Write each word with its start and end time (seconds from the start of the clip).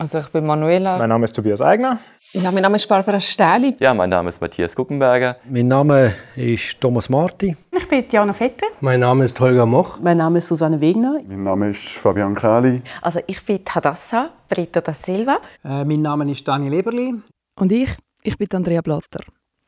Also 0.00 0.18
ich 0.18 0.28
bin 0.28 0.46
Manuela. 0.46 0.96
Mein 0.96 1.10
Name 1.10 1.26
ist 1.26 1.36
Tobias 1.36 1.60
Eigner. 1.60 1.98
Ja, 2.32 2.50
mein 2.50 2.62
Name 2.62 2.76
ist 2.76 2.88
Barbara 2.88 3.20
Stähli. 3.20 3.76
Ja, 3.80 3.92
mein 3.92 4.08
Name 4.08 4.30
ist 4.30 4.40
Matthias 4.40 4.74
Guckenberger. 4.74 5.36
Mein 5.46 5.68
Name 5.68 6.14
ist 6.36 6.80
Thomas 6.80 7.10
Marti. 7.10 7.54
Ich 7.70 7.86
bin 7.86 8.08
Diana 8.08 8.32
Vetter. 8.32 8.68
Mein 8.80 9.00
Name 9.00 9.26
ist 9.26 9.38
Holger 9.38 9.66
Moch. 9.66 9.98
Mein 10.00 10.16
Name 10.16 10.38
ist 10.38 10.48
Susanne 10.48 10.80
Wegner. 10.80 11.18
Mein 11.28 11.42
Name 11.42 11.68
ist 11.68 11.98
Fabian 11.98 12.34
Kali. 12.34 12.80
Also 13.02 13.20
ich 13.26 13.44
bin 13.44 13.60
Hadassa 13.68 14.30
Brito 14.48 14.80
da 14.80 14.94
Silva. 14.94 15.36
Äh, 15.62 15.84
mein 15.84 16.00
Name 16.00 16.30
ist 16.32 16.48
Daniel 16.48 16.72
Eberli. 16.72 17.16
Und 17.58 17.70
ich, 17.70 17.90
ich 18.22 18.38
bin 18.38 18.48
Andrea 18.54 18.80
Blatter. 18.80 19.20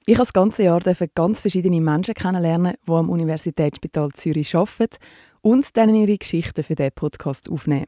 Ich 0.06 0.14
habe 0.14 0.24
das 0.24 0.32
ganze 0.32 0.62
Jahr 0.62 0.80
ganz 1.14 1.42
verschiedene 1.42 1.78
Menschen 1.82 2.14
kennenlernen, 2.14 2.76
die 2.88 2.90
am 2.90 3.10
Universitätsspital 3.10 4.08
Zürich 4.14 4.56
arbeiten 4.56 4.96
und 5.42 5.76
denen 5.76 5.94
ihre 5.94 6.16
Geschichten 6.16 6.64
für 6.64 6.74
diesen 6.74 6.92
Podcast 6.92 7.50
aufnehmen. 7.50 7.84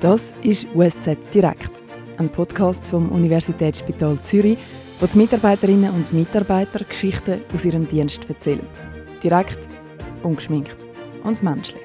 Das 0.00 0.34
ist 0.42 0.66
USZ 0.74 1.16
Direkt, 1.32 1.82
ein 2.18 2.28
Podcast 2.28 2.86
vom 2.86 3.08
Universitätsspital 3.10 4.20
Zürich, 4.20 4.58
wo 5.00 5.06
die 5.06 5.16
Mitarbeiterinnen 5.16 5.90
und 5.90 6.12
Mitarbeiter 6.12 6.84
Geschichten 6.84 7.40
aus 7.54 7.64
ihrem 7.64 7.88
Dienst 7.88 8.28
erzählen. 8.28 8.68
Direkt, 9.22 9.70
ungeschminkt 10.22 10.84
und 11.24 11.42
menschlich. 11.42 11.82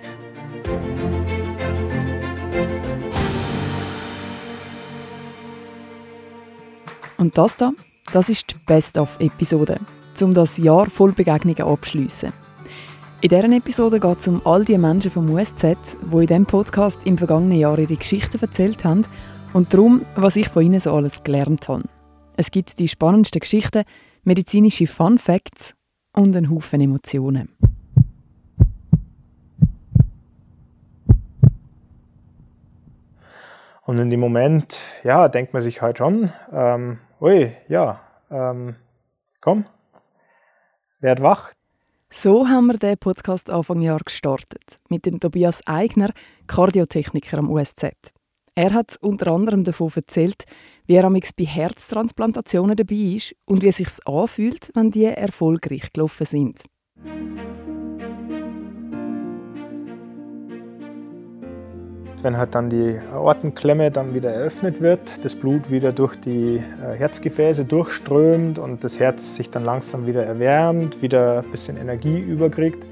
Und 7.17 7.37
das 7.37 7.55
da, 7.55 7.71
das 8.12 8.27
ist 8.27 8.51
die 8.51 8.55
Best-of-Episode, 8.65 9.79
um 10.21 10.34
das 10.34 10.57
Jahr 10.57 10.89
voll 10.89 11.13
Begegnungen 11.13 11.62
abzuschliessen. 11.62 12.34
In 13.23 13.30
dieser 13.30 13.55
Episode 13.55 13.99
geht 13.99 14.17
es 14.17 14.27
um 14.27 14.41
all 14.45 14.66
die 14.66 14.80
Menschen 14.80 15.11
vom 15.11 15.29
USZ, 15.29 15.62
die 15.62 16.16
in 16.16 16.25
diesem 16.25 16.45
Podcast 16.48 17.05
im 17.05 17.20
vergangenen 17.20 17.59
Jahr 17.59 17.77
ihre 17.77 17.95
Geschichten 17.95 18.41
erzählt 18.41 18.84
haben 18.84 19.05
und 19.54 19.71
darum, 19.71 20.04
was 20.15 20.37
ich 20.37 20.49
von 20.49 20.63
ihnen 20.63 20.79
so 20.79 20.91
alles 20.91 21.21
gelernt 21.21 21.70
habe. 21.70 21.84
Es 22.35 22.49
gibt 22.49 22.79
die 22.79 22.87
spannendsten 22.87 23.40
Geschichten, 23.40 23.84
medizinische 24.23 24.87
Fun 24.87 25.20
Facts 25.20 25.76
und 26.13 26.35
einen 26.35 26.49
Haufen 26.49 26.81
Emotionen. 26.81 27.49
Und 33.85 33.99
in 33.99 34.09
dem 34.09 34.20
Moment, 34.20 34.79
ja, 35.03 35.29
denkt 35.29 35.53
man 35.53 35.62
sich 35.62 35.84
halt 35.84 35.99
schon, 35.99 36.31
ähm, 36.51 36.98
ui, 37.20 37.51
ja, 37.68 37.99
ähm, 38.31 38.77
komm, 39.41 39.65
werd 41.01 41.21
wach. 41.21 41.51
So 42.13 42.49
haben 42.49 42.65
wir 42.65 42.77
den 42.77 42.98
Podcast 42.98 43.49
Anfang 43.49 43.79
Jahr 43.79 44.01
gestartet. 44.04 44.81
Mit 44.90 45.05
dem 45.05 45.21
Tobias 45.21 45.65
Eigner, 45.65 46.09
Kardiotechniker 46.45 47.37
am 47.37 47.49
USZ. 47.49 47.85
Er 48.53 48.73
hat 48.73 48.98
unter 48.99 49.31
anderem 49.31 49.63
davon 49.63 49.93
erzählt, 49.95 50.43
wie 50.87 50.95
er 50.95 51.09
bei 51.09 51.45
Herztransplantationen 51.45 52.76
dabei 52.76 53.15
ist 53.15 53.34
und 53.45 53.63
wie 53.63 53.70
es 53.70 53.77
sich 53.77 53.87
anfühlt, 54.05 54.71
wenn 54.73 54.91
die 54.91 55.05
erfolgreich 55.05 55.93
gelaufen 55.93 56.26
sind. 56.26 56.63
Wenn 62.22 62.38
halt 62.38 62.54
dann 62.54 62.70
die 62.70 63.00
Aortenklemme 63.12 63.90
dann 63.90 64.14
wieder 64.14 64.31
eröffnet 64.31 64.80
wird, 64.80 65.25
das 65.25 65.34
Blut 65.34 65.72
wieder 65.72 65.91
durch 65.91 66.16
die 66.16 66.58
äh, 66.58 66.96
Herzgefäße 66.96 67.66
durchströmt 67.66 68.59
und 68.59 68.84
das 68.84 69.00
Herz 69.00 69.36
sich 69.38 69.50
dann 69.50 69.66
langsam 69.66 70.06
wieder 70.06 70.24
erwärmt, 70.24 71.02
wieder 71.02 71.40
ein 71.40 71.50
bisschen 71.50 71.78
Energie 71.78 72.19
überkriegt. 72.19 72.86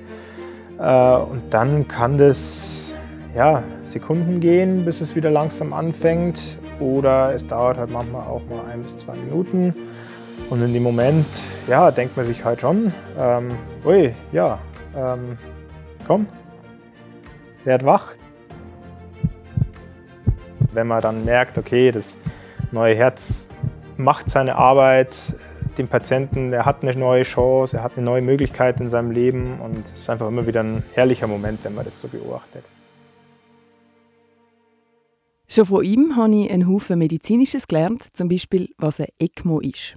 Äh, 0.80 1.18
und 1.18 1.44
dann 1.52 1.88
kann 1.88 2.18
das 2.18 2.96
ja, 3.36 3.64
Sekunden 3.84 4.40
gehen, 4.40 4.84
bis 4.84 5.00
es 5.00 5.16
wieder 5.16 5.30
langsam 5.30 5.74
anfängt. 5.74 6.58
Oder 6.80 7.34
es 7.36 7.46
dauert 7.46 7.78
halt 7.78 7.92
manchmal 7.92 8.26
auch 8.26 8.42
mal 8.50 8.66
ein 8.66 8.82
bis 8.82 8.98
zwei 8.98 9.16
Minuten. 9.16 9.76
Und 10.50 10.64
in 10.64 10.74
dem 10.74 10.82
Moment, 10.82 11.28
ja, 11.68 11.92
denkt 11.92 12.18
man 12.18 12.26
sich 12.26 12.44
halt 12.44 12.62
schon, 12.62 12.92
ähm, 13.16 13.52
ui, 13.86 14.12
ja, 14.32 14.58
ähm, 14.96 15.38
komm, 16.08 16.26
werd 17.64 17.86
wach 17.86 18.14
wenn 20.74 20.88
man 20.88 21.02
dann 21.02 21.26
merkt, 21.26 21.58
okay, 21.58 21.92
das 21.92 22.18
neue 22.72 22.96
Herz 22.96 23.50
macht 23.98 24.30
seine 24.30 24.56
Arbeit, 24.56 25.36
dem 25.78 25.88
Patienten, 25.88 26.54
er 26.54 26.66
hat 26.66 26.84
eine 26.84 26.96
neue 26.96 27.24
Chance, 27.24 27.78
er 27.78 27.84
hat 27.84 27.94
eine 27.96 28.06
neue 28.06 28.22
Möglichkeit 28.22 28.80
in 28.82 28.90
seinem 28.90 29.12
Leben 29.12 29.60
und 29.60 29.86
es 29.86 29.94
ist 29.94 30.10
einfach 30.10 30.28
immer 30.28 30.46
wieder 30.46 30.62
ein 30.62 30.84
herrlicher 30.94 31.28
Moment, 31.28 31.60
wenn 31.64 31.74
man 31.74 31.86
das 31.86 32.00
so 32.00 32.08
beobachtet. 32.08 32.64
Schon 35.48 35.66
von 35.66 35.84
ihm 35.84 36.16
habe 36.16 36.36
ich 36.36 36.52
einen 36.52 36.68
Haufen 36.68 37.00
Medizinisches 37.00 37.68
gelernt, 37.68 38.04
zum 38.14 38.30
Beispiel, 38.30 38.70
was 38.78 39.00
ein 39.00 39.08
ECMO 39.18 39.60
ist. 39.62 39.96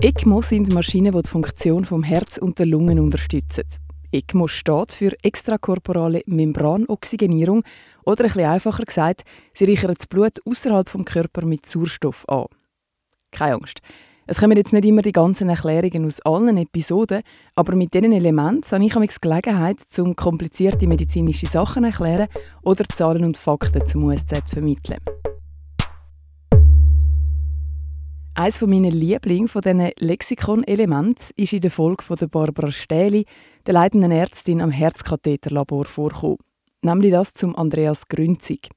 ECMO 0.00 0.42
sind 0.42 0.72
Maschinen, 0.74 1.12
die 1.12 1.22
die 1.22 1.30
Funktion 1.30 1.84
vom 1.84 2.02
Herz 2.02 2.36
und 2.38 2.58
der 2.58 2.66
Lungen 2.66 3.00
unterstützen. 3.00 3.64
ECMO 4.12 4.48
steht 4.48 4.92
für 4.92 5.12
extrakorporale 5.22 6.22
Membranoxygenierung 6.26 7.62
oder 8.04 8.24
ein 8.24 8.32
bisschen 8.32 8.50
einfacher 8.50 8.84
gesagt, 8.84 9.24
sie 9.52 9.64
reichern 9.64 9.94
das 9.94 10.06
Blut 10.06 10.34
außerhalb 10.46 10.88
vom 10.88 11.04
Körper 11.04 11.44
mit 11.44 11.66
Sauerstoff 11.66 12.28
an. 12.28 12.46
Keine 13.30 13.54
Angst. 13.54 13.80
Es 14.26 14.40
kommen 14.40 14.58
jetzt 14.58 14.74
nicht 14.74 14.84
immer 14.84 15.00
die 15.00 15.12
ganzen 15.12 15.48
Erklärungen 15.48 16.04
aus 16.04 16.20
allen 16.20 16.58
Episoden, 16.58 17.22
aber 17.54 17.74
mit 17.74 17.94
diesen 17.94 18.12
Elementen 18.12 18.70
habe 18.70 18.84
ich 18.84 18.92
die 18.92 19.20
Gelegenheit, 19.22 19.78
um 19.98 20.14
komplizierte 20.14 20.86
medizinische 20.86 21.46
Sachen 21.46 21.82
zu 21.82 21.88
erklären 21.88 22.28
oder 22.62 22.84
Zahlen 22.84 23.24
und 23.24 23.38
Fakten 23.38 23.86
zum 23.86 24.04
USZ 24.04 24.46
zu 24.46 24.54
vermitteln. 24.56 24.98
Eines 28.38 28.60
meiner 28.60 28.92
Lieblings 28.92 29.50
von 29.50 29.62
diesen 29.62 29.90
Lexikon-Elementen 29.98 31.30
ist 31.34 31.52
in 31.52 31.60
der 31.60 31.72
Folge 31.72 32.04
von 32.04 32.16
Barbara 32.30 32.70
Stähli, 32.70 33.24
der 33.66 33.74
leitenden 33.74 34.12
Ärztin 34.12 34.60
am 34.60 34.70
Herzkatheterlabor, 34.70 35.86
vorgekommen. 35.86 36.36
Nämlich 36.80 37.10
das 37.10 37.34
zum 37.34 37.56
Andreas 37.56 38.06
Grünzig. 38.06 38.68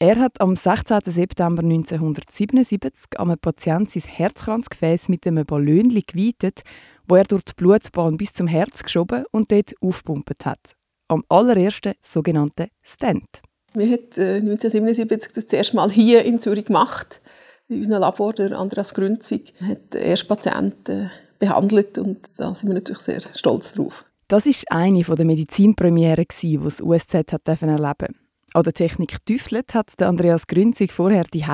Er 0.00 0.16
hat 0.16 0.40
am 0.40 0.56
16. 0.56 0.98
September 1.04 1.62
1977 1.62 3.20
einem 3.20 3.38
Patienten 3.38 4.00
sein 4.00 4.10
Herzkranzgefäß 4.12 5.10
mit 5.10 5.24
einem 5.28 5.46
Ballon 5.46 5.90
geweitet, 5.90 6.62
wo 7.06 7.14
er 7.14 7.22
durch 7.22 7.44
die 7.44 7.52
Blutbahn 7.56 8.16
bis 8.16 8.34
zum 8.34 8.48
Herz 8.48 8.82
geschoben 8.82 9.22
und 9.30 9.52
dort 9.52 9.74
aufgepumpt 9.80 10.44
hat. 10.44 10.74
Am 11.06 11.22
allerersten 11.28 11.94
sogenannten 12.02 12.66
Stent. 12.82 13.42
Wir 13.74 13.92
haben 13.92 14.48
1977 14.48 15.34
das 15.34 15.46
zuerst 15.46 15.74
mal 15.74 15.88
hier 15.88 16.24
in 16.24 16.40
Zürich 16.40 16.64
gemacht 16.64 17.22
in 17.68 17.78
unserem 17.78 18.00
Labor, 18.00 18.32
der 18.32 18.58
Andreas 18.58 18.94
Grünzig, 18.94 19.54
hat 19.60 19.94
erst 19.94 20.28
Patienten 20.28 21.10
behandelt 21.38 21.98
und 21.98 22.18
da 22.36 22.54
sind 22.54 22.68
wir 22.68 22.74
natürlich 22.74 23.02
sehr 23.02 23.20
stolz 23.34 23.74
drauf. 23.74 24.04
Das 24.26 24.46
war 24.46 24.76
eine 24.76 25.02
der 25.02 25.24
Medizinpremiere, 25.24 26.24
die 26.42 26.58
das 26.58 26.80
USZ 26.80 27.32
hat 27.32 27.48
erleben 27.48 28.16
An 28.52 28.62
der 28.62 28.72
Technik 28.72 29.24
tüftelt 29.24 29.74
hat 29.74 30.02
Andreas 30.02 30.46
Grünzig 30.46 30.92
vorher 30.92 31.24
die 31.24 31.46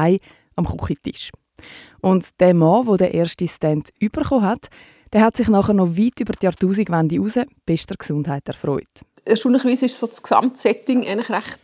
am 0.56 0.66
Küchentisch. 0.66 1.30
Und 2.00 2.40
der 2.40 2.54
Mann, 2.54 2.86
der 2.86 2.96
den 2.96 3.20
ersten 3.20 3.48
Stand 3.48 3.90
bekommen 4.00 4.42
hat, 4.42 4.68
der 5.12 5.22
hat 5.22 5.36
sich 5.36 5.48
nachher 5.48 5.74
noch 5.74 5.96
weit 5.96 6.18
über 6.18 6.32
die 6.32 6.46
Jahrtausendwende 6.46 7.18
raus 7.18 7.38
bester 7.64 7.94
Gesundheit 7.96 8.48
erfreut. 8.48 9.02
Erstaunlicherweise 9.24 9.86
ist 9.86 9.98
so 9.98 10.06
das 10.08 10.22
Gesamtsetting 10.22 11.06
eigentlich 11.06 11.30
recht 11.30 11.60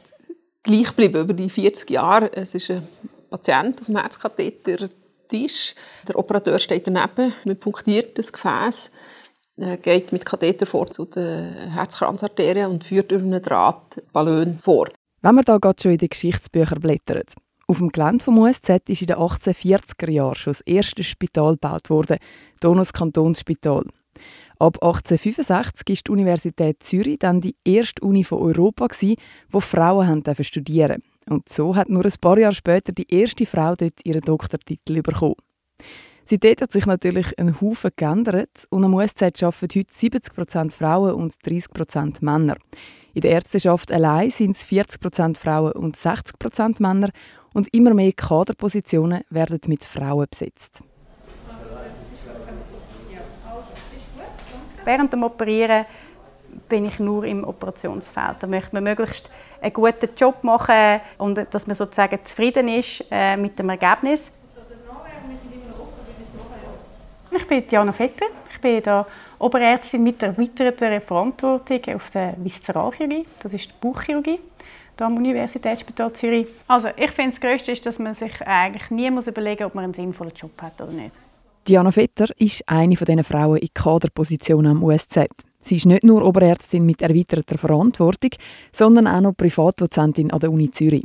gleich 0.63 0.89
geblieben 0.89 1.23
über 1.23 1.35
die 1.35 1.51
40 1.51 1.91
Jahre. 1.91 2.33
Es 2.33 2.55
ist 2.55 2.71
eine 2.71 2.83
Patient 3.31 3.81
auf 3.81 3.87
dem 3.87 3.97
Herzkatheter-Tisch. 3.97 5.75
Der 6.09 6.19
Operateur 6.19 6.59
steht 6.59 6.87
daneben, 6.87 7.33
man 7.45 7.57
punktiert 7.57 8.19
das 8.19 8.33
Gefäß, 8.33 8.91
geht 9.83 10.13
mit 10.13 10.25
Katheter 10.25 10.67
vor 10.67 10.89
zu 10.91 11.05
den 11.05 11.71
Herzkranzarterien 11.71 12.71
und 12.71 12.85
führt 12.85 13.13
über 13.13 13.25
einen 13.25 13.43
Draht 13.43 14.03
Ballon 14.13 14.59
vor. 14.59 14.89
Wenn 15.23 15.35
man 15.35 15.45
da 15.45 15.59
gerade 15.59 15.81
schon 15.81 15.93
in 15.93 15.99
die 15.99 16.09
Geschichtsbücher 16.09 16.77
blättert. 16.77 17.35
Auf 17.67 17.79
dem 17.79 17.91
Gelände 17.91 18.25
vom 18.25 18.39
USZ 18.39 18.69
ist 18.89 19.03
in 19.03 19.07
den 19.07 19.17
1840er 19.17 20.11
Jahren 20.11 20.35
schon 20.35 20.53
das 20.53 20.61
erste 20.63 21.05
Spital 21.05 21.53
gebaut 21.53 21.89
worden, 21.89 22.17
Donus 22.61 22.93
Kantonsspital. 22.93 23.85
Ab 24.59 24.77
1865 24.83 25.89
ist 25.91 26.09
die 26.09 26.11
Universität 26.11 26.83
Zürich 26.83 27.21
dann 27.21 27.41
die 27.41 27.55
erste 27.65 28.05
Uni 28.05 28.25
von 28.25 28.41
Europa, 28.41 28.89
wo 29.51 29.61
Frauen 29.61 30.09
haben 30.09 30.45
studieren 30.45 31.03
Und 31.31 31.49
so 31.49 31.77
hat 31.77 31.89
nur 31.89 32.05
ein 32.05 32.13
paar 32.21 32.39
Jahre 32.39 32.55
später 32.57 32.91
die 32.91 33.07
erste 33.09 33.47
Frau 33.47 33.77
dort 33.77 34.05
ihren 34.05 34.21
Doktortitel 34.21 35.01
bekommen. 35.01 35.37
Seitdem 36.25 36.57
hat 36.61 36.73
sich 36.73 36.87
natürlich 36.87 37.39
ein 37.39 37.61
Haufen 37.61 37.93
geändert 37.95 38.67
und 38.71 38.85
am 38.85 38.95
USZ 38.95 39.23
arbeiten 39.23 39.69
heute 39.77 39.93
70% 39.93 40.73
Frauen 40.73 41.15
und 41.15 41.33
30% 41.35 42.25
Männer. 42.25 42.57
In 43.15 43.21
der 43.21 43.31
Ärzteschaft 43.31 43.93
allein 43.93 44.31
sind 44.31 44.57
es 44.57 44.67
40% 44.67 45.37
Frauen 45.37 45.73
und 45.73 45.97
60% 45.97 46.83
Männer 46.83 47.11
und 47.55 47.73
immer 47.73 47.95
mehr 47.95 48.13
Kaderpositionen 48.13 49.23
werden 49.31 49.61
mit 49.69 49.85
Frauen 49.85 50.27
besetzt. 50.29 50.83
während 54.85 55.13
dem 55.13 55.23
Operieren 55.23 55.87
bin 56.69 56.85
ich 56.85 56.99
nur 56.99 57.25
im 57.25 57.45
Operationsfeld. 57.45 58.37
Da 58.41 58.47
möchte 58.47 58.75
man 58.75 58.85
möglichst 58.85 59.31
einen 59.61 59.73
guten 59.73 60.09
Job 60.17 60.43
machen 60.43 61.01
und 61.19 61.47
dass 61.51 61.67
man 61.67 61.75
sozusagen 61.75 62.19
zufrieden 62.25 62.69
ist 62.69 63.05
äh, 63.11 63.37
mit 63.37 63.59
dem 63.59 63.69
Ergebnis. 63.71 64.33
Ich 67.33 67.47
bin 67.47 67.67
Diana 67.69 67.93
Vetter. 67.93 68.27
Ich 68.53 68.61
bin 68.61 68.83
der 68.83 69.07
Oberärztin 69.39 70.03
mit 70.03 70.23
erweiterter 70.23 71.01
Verantwortung 71.01 71.95
auf 71.95 72.11
der 72.11 72.35
Viszeralchirurgie. 72.37 73.27
Das 73.41 73.55
ist 73.55 73.69
die 73.69 73.75
Bauchchirurgie 73.81 74.41
am 75.01 75.17
Universitätsspital 75.17 76.13
Zürich. 76.13 76.49
Also 76.69 76.89
ich 76.97 77.11
finde, 77.13 77.31
das 77.31 77.41
Größte 77.41 77.73
ist, 77.73 77.87
dass 77.87 77.99
man 77.99 78.15
sich 78.15 78.47
eigentlich 78.47 78.91
nie 78.91 79.11
muss 79.11 79.27
überlegen 79.27 79.63
muss, 79.63 79.71
ob 79.71 79.75
man 79.75 79.85
einen 79.85 79.95
sinnvollen 79.95 80.35
Job 80.35 80.61
hat 80.61 80.81
oder 80.81 80.93
nicht. 80.93 81.15
Diana 81.69 81.91
Vetter 81.93 82.29
ist 82.39 82.63
eine 82.67 82.97
von 82.97 83.05
diesen 83.05 83.25
Frauen 83.25 83.59
in 83.59 83.69
Kaderpositionen 83.75 84.73
am 84.73 84.83
USZ. 84.83 85.27
Sie 85.61 85.77
ist 85.77 85.87
nicht 85.87 86.05
nur 86.05 86.25
Oberärztin 86.25 86.87
mit 86.87 87.03
erweiterter 87.03 87.59
Verantwortung, 87.59 88.31
sondern 88.73 89.07
auch 89.07 89.21
noch 89.21 89.37
Privatdozentin 89.37 90.31
an 90.31 90.41
der 90.41 90.51
Uni 90.51 90.71
Zürich. 90.71 91.05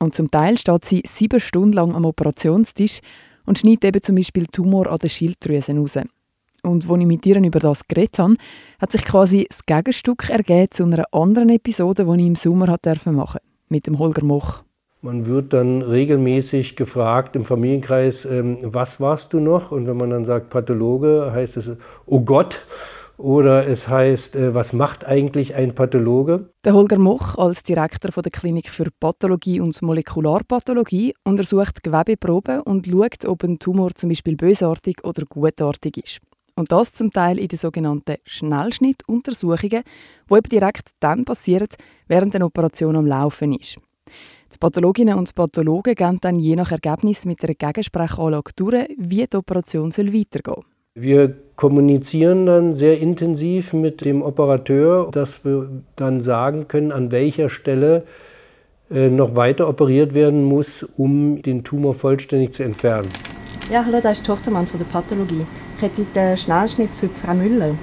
Und 0.00 0.14
zum 0.14 0.30
Teil 0.30 0.58
steht 0.58 0.84
sie 0.84 1.02
sieben 1.06 1.38
Stunden 1.38 1.74
lang 1.74 1.94
am 1.94 2.04
Operationstisch 2.04 2.98
und 3.46 3.58
schneidet 3.58 3.84
eben 3.84 4.02
zum 4.02 4.16
Beispiel 4.16 4.46
Tumor 4.46 4.88
an 4.88 4.98
den 4.98 5.08
Schilddrüsen 5.08 5.78
raus. 5.78 5.98
Und 6.64 6.88
als 6.88 7.00
ich 7.00 7.06
mit 7.06 7.26
ihr 7.26 7.36
über 7.36 7.60
das 7.60 7.86
geredet 7.86 8.18
habe, 8.18 8.36
hat 8.80 8.92
sich 8.92 9.04
quasi 9.04 9.46
das 9.48 9.64
Gegenstück 9.64 10.30
ergeben 10.30 10.70
zu 10.70 10.84
einer 10.84 11.04
anderen 11.12 11.48
Episode, 11.48 12.04
die 12.04 12.20
ich 12.20 12.26
im 12.26 12.36
Sommer 12.36 12.66
machen 12.66 12.78
durfte, 12.82 13.40
mit 13.68 13.86
dem 13.86 13.98
Holger 13.98 14.24
Moch. 14.24 14.62
Man 15.04 15.26
wird 15.26 15.52
dann 15.52 15.82
regelmäßig 15.82 16.76
gefragt 16.76 17.34
im 17.34 17.44
Familienkreis, 17.44 18.24
ähm, 18.24 18.58
was 18.62 19.00
warst 19.00 19.32
du 19.32 19.40
noch? 19.40 19.72
Und 19.72 19.88
wenn 19.88 19.96
man 19.96 20.10
dann 20.10 20.24
sagt 20.24 20.48
Pathologe, 20.48 21.32
heißt 21.32 21.56
es, 21.56 21.70
oh 22.06 22.20
Gott. 22.20 22.64
Oder 23.16 23.66
es 23.66 23.88
heißt, 23.88 24.36
äh, 24.36 24.54
was 24.54 24.72
macht 24.72 25.04
eigentlich 25.04 25.56
ein 25.56 25.74
Pathologe? 25.74 26.50
Der 26.64 26.74
Holger 26.74 26.98
Moch 26.98 27.36
als 27.36 27.64
Direktor 27.64 28.22
der 28.22 28.30
Klinik 28.30 28.68
für 28.68 28.86
Pathologie 29.00 29.58
und 29.58 29.82
Molekularpathologie 29.82 31.14
untersucht 31.24 31.82
Gewebeproben 31.82 32.60
und 32.60 32.86
schaut, 32.86 33.26
ob 33.26 33.42
ein 33.42 33.58
Tumor 33.58 33.90
zum 33.96 34.08
Beispiel 34.08 34.36
bösartig 34.36 34.98
oder 35.02 35.24
gutartig 35.28 35.96
ist. 35.96 36.20
Und 36.54 36.70
das 36.70 36.92
zum 36.92 37.10
Teil 37.10 37.40
in 37.40 37.48
den 37.48 37.58
sogenannten 37.58 38.18
Schnellschnittuntersuchungen, 38.24 39.82
die 40.30 40.34
eben 40.34 40.48
direkt 40.48 40.90
dann 41.00 41.24
passieren, 41.24 41.68
während 42.06 42.36
eine 42.36 42.44
Operation 42.44 42.94
am 42.94 43.06
Laufen 43.06 43.52
ist. 43.52 43.78
Die 44.54 44.58
Pathologinnen 44.58 45.18
und 45.18 45.34
Pathologen 45.34 45.94
gehen 45.94 46.18
dann 46.20 46.38
je 46.38 46.56
nach 46.56 46.72
Ergebnis 46.72 47.24
mit 47.24 47.42
einer 47.42 47.54
Gegensprechanlage 47.54 48.52
durch, 48.54 48.86
wie 48.98 49.26
die 49.26 49.36
Operation 49.36 49.90
weitergehen 49.90 50.42
soll. 50.44 50.64
Wir 50.94 51.34
kommunizieren 51.56 52.44
dann 52.44 52.74
sehr 52.74 53.00
intensiv 53.00 53.72
mit 53.72 54.04
dem 54.04 54.20
Operateur, 54.20 55.10
dass 55.10 55.42
wir 55.44 55.70
dann 55.96 56.20
sagen 56.20 56.68
können, 56.68 56.92
an 56.92 57.10
welcher 57.10 57.48
Stelle 57.48 58.04
äh, 58.90 59.08
noch 59.08 59.34
weiter 59.34 59.68
operiert 59.68 60.12
werden 60.12 60.44
muss, 60.44 60.82
um 60.98 61.40
den 61.40 61.64
Tumor 61.64 61.94
vollständig 61.94 62.52
zu 62.52 62.62
entfernen. 62.62 63.08
Ja, 63.70 63.86
hallo, 63.86 64.00
das 64.02 64.18
ist 64.18 64.26
Tochtermann 64.26 64.66
von 64.66 64.78
der 64.78 64.84
Pathologie. 64.86 65.46
Ich 65.76 65.82
hätte 65.82 66.04
den 66.14 66.36
Schnellschnitt 66.36 66.90
für 66.90 67.08
Frau 67.08 67.32
Müller. 67.32 67.74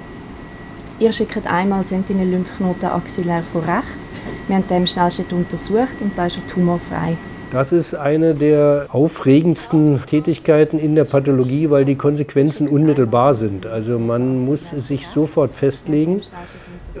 Ihr 1.00 1.12
schickt 1.12 1.46
einmal 1.46 1.86
Sentinel-Lymphknoten 1.86 2.90
axillär 2.90 3.42
von 3.50 3.62
rechts. 3.62 4.12
Wir 4.46 4.56
haben 4.56 4.68
den 4.68 4.86
Schnellschnitt 4.86 5.32
untersucht 5.32 6.02
und 6.02 6.12
da 6.14 6.26
ist 6.26 6.36
er 6.36 6.46
tumorfrei. 6.46 7.16
Das 7.50 7.72
ist 7.72 7.94
eine 7.94 8.34
der 8.34 8.86
aufregendsten 8.90 10.02
Tätigkeiten 10.04 10.78
in 10.78 10.94
der 10.94 11.04
Pathologie, 11.04 11.70
weil 11.70 11.86
die 11.86 11.94
Konsequenzen 11.94 12.68
unmittelbar 12.68 13.32
sind. 13.32 13.66
Also 13.66 13.98
man 13.98 14.44
muss 14.44 14.70
sich 14.70 15.06
sofort 15.06 15.52
festlegen, 15.52 16.20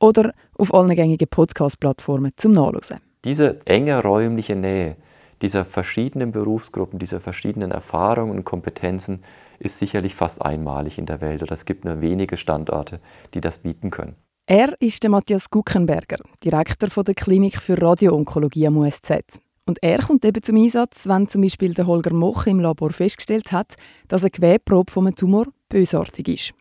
oder 0.00 0.32
auf 0.58 0.74
allen 0.74 0.96
gängigen 0.96 1.28
Podcast-Plattformen 1.28 2.32
zum 2.36 2.52
Nachlesen. 2.52 3.00
Diese 3.24 3.60
enge 3.66 4.02
räumliche 4.02 4.56
Nähe 4.56 4.96
dieser 5.44 5.66
verschiedenen 5.66 6.32
Berufsgruppen, 6.32 6.98
dieser 6.98 7.20
verschiedenen 7.20 7.70
Erfahrungen 7.70 8.30
und 8.30 8.44
Kompetenzen 8.44 9.22
ist 9.58 9.78
sicherlich 9.78 10.14
fast 10.14 10.40
einmalig 10.40 10.98
in 10.98 11.04
der 11.04 11.20
Welt 11.20 11.42
oder 11.42 11.52
es 11.52 11.66
gibt 11.66 11.84
nur 11.84 12.00
wenige 12.00 12.38
Standorte, 12.38 12.98
die 13.34 13.42
das 13.42 13.58
bieten 13.58 13.90
können. 13.90 14.16
Er 14.46 14.74
ist 14.80 15.02
der 15.02 15.10
Matthias 15.10 15.50
Guckenberger, 15.50 16.16
Direktor 16.42 17.04
der 17.04 17.14
Klinik 17.14 17.60
für 17.60 17.80
Radioonkologie 17.80 18.68
am 18.68 18.78
USZ. 18.78 19.38
Und 19.66 19.82
er 19.82 19.98
kommt 19.98 20.24
eben 20.24 20.42
zum 20.42 20.56
Einsatz, 20.56 21.06
wenn 21.08 21.28
zum 21.28 21.42
Beispiel 21.42 21.74
der 21.74 21.86
Holger 21.86 22.14
Moch 22.14 22.46
im 22.46 22.60
Labor 22.60 22.90
festgestellt 22.90 23.52
hat, 23.52 23.74
dass 24.08 24.22
eine 24.22 24.30
Gewebeprobe 24.30 24.90
von 24.90 25.06
einem 25.06 25.16
Tumor 25.16 25.46
bösartig 25.68 26.28
ist. 26.28 26.54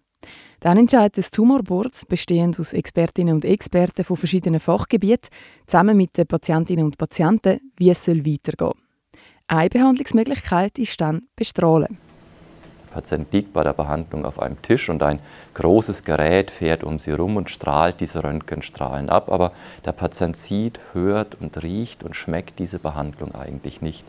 Dann 0.63 0.77
entscheidet 0.77 1.17
das 1.17 1.29
Tumorboard, 1.29 2.07
bestehend 2.07 2.57
aus 2.57 2.71
Expertinnen 2.71 3.35
und 3.35 3.43
Experten 3.43 4.05
von 4.05 4.15
verschiedenen 4.15 4.61
Fachgebieten, 4.61 5.27
zusammen 5.67 5.97
mit 5.97 6.17
den 6.17 6.25
Patientinnen 6.25 6.85
und 6.85 6.97
Patienten, 6.97 7.59
wie 7.75 7.89
es 7.89 8.07
weitergehen 8.07 8.39
soll. 8.57 8.71
Eine 9.47 9.69
Behandlungsmöglichkeit 9.69 10.79
ist 10.79 11.01
dann 11.01 11.23
Bestrahlen. 11.35 11.97
Der 12.87 12.93
Patient 12.93 13.33
liegt 13.33 13.51
bei 13.51 13.65
der 13.65 13.73
Behandlung 13.73 14.23
auf 14.23 14.39
einem 14.39 14.61
Tisch 14.61 14.89
und 14.89 15.03
ein 15.03 15.19
großes 15.53 16.05
Gerät 16.05 16.49
fährt 16.49 16.85
um 16.85 16.97
sie 16.97 17.11
herum 17.11 17.35
und 17.35 17.49
strahlt 17.49 17.99
diese 17.99 18.23
Röntgenstrahlen 18.23 19.09
ab, 19.09 19.29
aber 19.29 19.51
der 19.83 19.91
Patient 19.91 20.37
sieht, 20.37 20.79
hört 20.93 21.35
und 21.41 21.61
riecht 21.61 22.05
und 22.05 22.15
schmeckt 22.15 22.57
diese 22.59 22.79
Behandlung 22.79 23.35
eigentlich 23.35 23.81
nicht. 23.81 24.05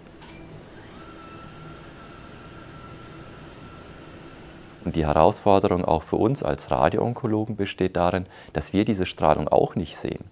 Und 4.84 4.96
die 4.96 5.06
Herausforderung 5.06 5.84
auch 5.84 6.02
für 6.02 6.16
uns 6.16 6.42
als 6.42 6.70
Radioonkologen 6.70 7.56
besteht 7.56 7.96
darin, 7.96 8.26
dass 8.52 8.72
wir 8.72 8.84
diese 8.84 9.06
Strahlung 9.06 9.48
auch 9.48 9.76
nicht 9.76 9.96
sehen. 9.96 10.24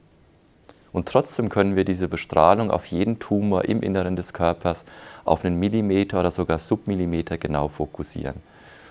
Und 0.93 1.09
trotzdem 1.09 1.49
können 1.49 1.75
wir 1.75 1.85
diese 1.85 2.07
Bestrahlung 2.07 2.71
auf 2.71 2.87
jeden 2.87 3.19
Tumor 3.19 3.65
im 3.65 3.83
Inneren 3.83 4.15
des 4.15 4.35
Körpers 4.35 4.85
auf 5.25 5.45
einen 5.45 5.59
Millimeter 5.59 6.21
oder 6.21 6.31
sogar 6.31 6.59
Submillimeter 6.59 7.39
genau 7.39 7.69
fokussieren. 7.69 8.35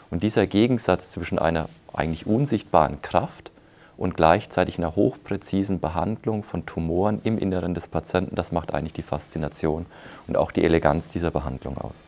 Und 0.10 0.24
dieser 0.24 0.48
Gegensatz 0.48 1.12
zwischen 1.12 1.38
einer 1.38 1.70
eigentlich 1.94 2.26
unsichtbaren 2.26 3.02
Kraft 3.02 3.52
und 3.98 4.18
gleichzeitig 4.18 4.80
einer 4.80 4.96
hochpräzisen 4.96 5.80
Behandlung 5.80 6.44
von 6.44 6.66
Tumoren 6.66 7.22
im 7.24 7.38
Inneren 7.38 7.76
des 7.76 7.88
Patienten, 7.88 8.36
das 8.36 8.52
macht 8.52 8.74
eigentlich 8.74 8.94
die 8.94 9.04
Faszination 9.04 9.86
und 10.28 10.38
auch 10.38 10.52
die 10.52 10.64
Eleganz 10.64 11.10
dieser 11.10 11.30
Behandlung 11.30 11.78
aus. 11.78 12.02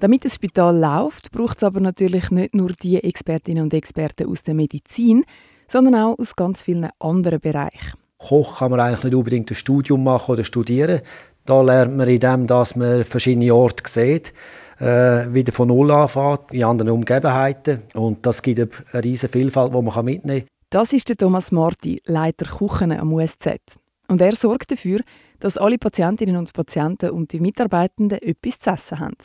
Damit 0.00 0.24
das 0.24 0.36
Spital 0.36 0.78
läuft, 0.78 1.32
braucht 1.32 1.56
es 1.56 1.64
aber 1.64 1.80
natürlich 1.80 2.30
nicht 2.30 2.54
nur 2.54 2.70
die 2.70 3.02
Expertinnen 3.02 3.64
und 3.64 3.74
Experten 3.74 4.28
aus 4.28 4.44
der 4.44 4.54
Medizin, 4.54 5.24
sondern 5.66 5.96
auch 5.96 6.18
aus 6.18 6.36
ganz 6.36 6.62
vielen 6.62 6.88
anderen 7.00 7.40
Bereichen. 7.40 7.94
Koch 8.18 8.58
kann 8.58 8.70
man 8.70 8.80
eigentlich 8.80 9.04
nicht 9.04 9.14
unbedingt 9.14 9.50
ein 9.50 9.56
Studium 9.56 10.04
machen 10.04 10.32
oder 10.32 10.44
studieren. 10.44 11.00
Da 11.46 11.62
lernt 11.62 11.96
man 11.96 12.08
in 12.08 12.20
dem, 12.20 12.46
dass 12.46 12.76
man 12.76 13.04
verschiedene 13.04 13.52
Orte 13.52 13.82
sieht, 13.88 14.32
äh, 14.78 15.32
wieder 15.32 15.52
von 15.52 15.68
Null 15.68 15.90
anfängt, 15.90 16.52
in 16.52 16.62
anderen 16.62 16.90
Umgebenheiten. 16.92 17.82
Und 17.94 18.24
das 18.24 18.40
gibt 18.42 18.84
eine 18.92 19.02
riesige 19.02 19.32
Vielfalt, 19.32 19.74
die 19.74 19.82
man 19.82 20.04
mitnehmen 20.04 20.40
kann. 20.40 20.48
Das 20.70 20.92
ist 20.92 21.08
der 21.08 21.16
Thomas 21.16 21.50
Marti, 21.50 22.00
Leiter 22.04 22.46
Kuchen 22.46 22.92
am 22.92 23.12
USZ. 23.12 23.78
Und 24.08 24.20
er 24.20 24.36
sorgt 24.36 24.70
dafür, 24.70 25.00
dass 25.40 25.58
alle 25.58 25.78
Patientinnen 25.78 26.36
und 26.36 26.52
Patienten 26.52 27.10
und 27.10 27.32
die 27.32 27.40
Mitarbeitenden 27.40 28.20
etwas 28.20 28.60
zu 28.60 28.70
essen 28.70 29.00
haben. 29.00 29.16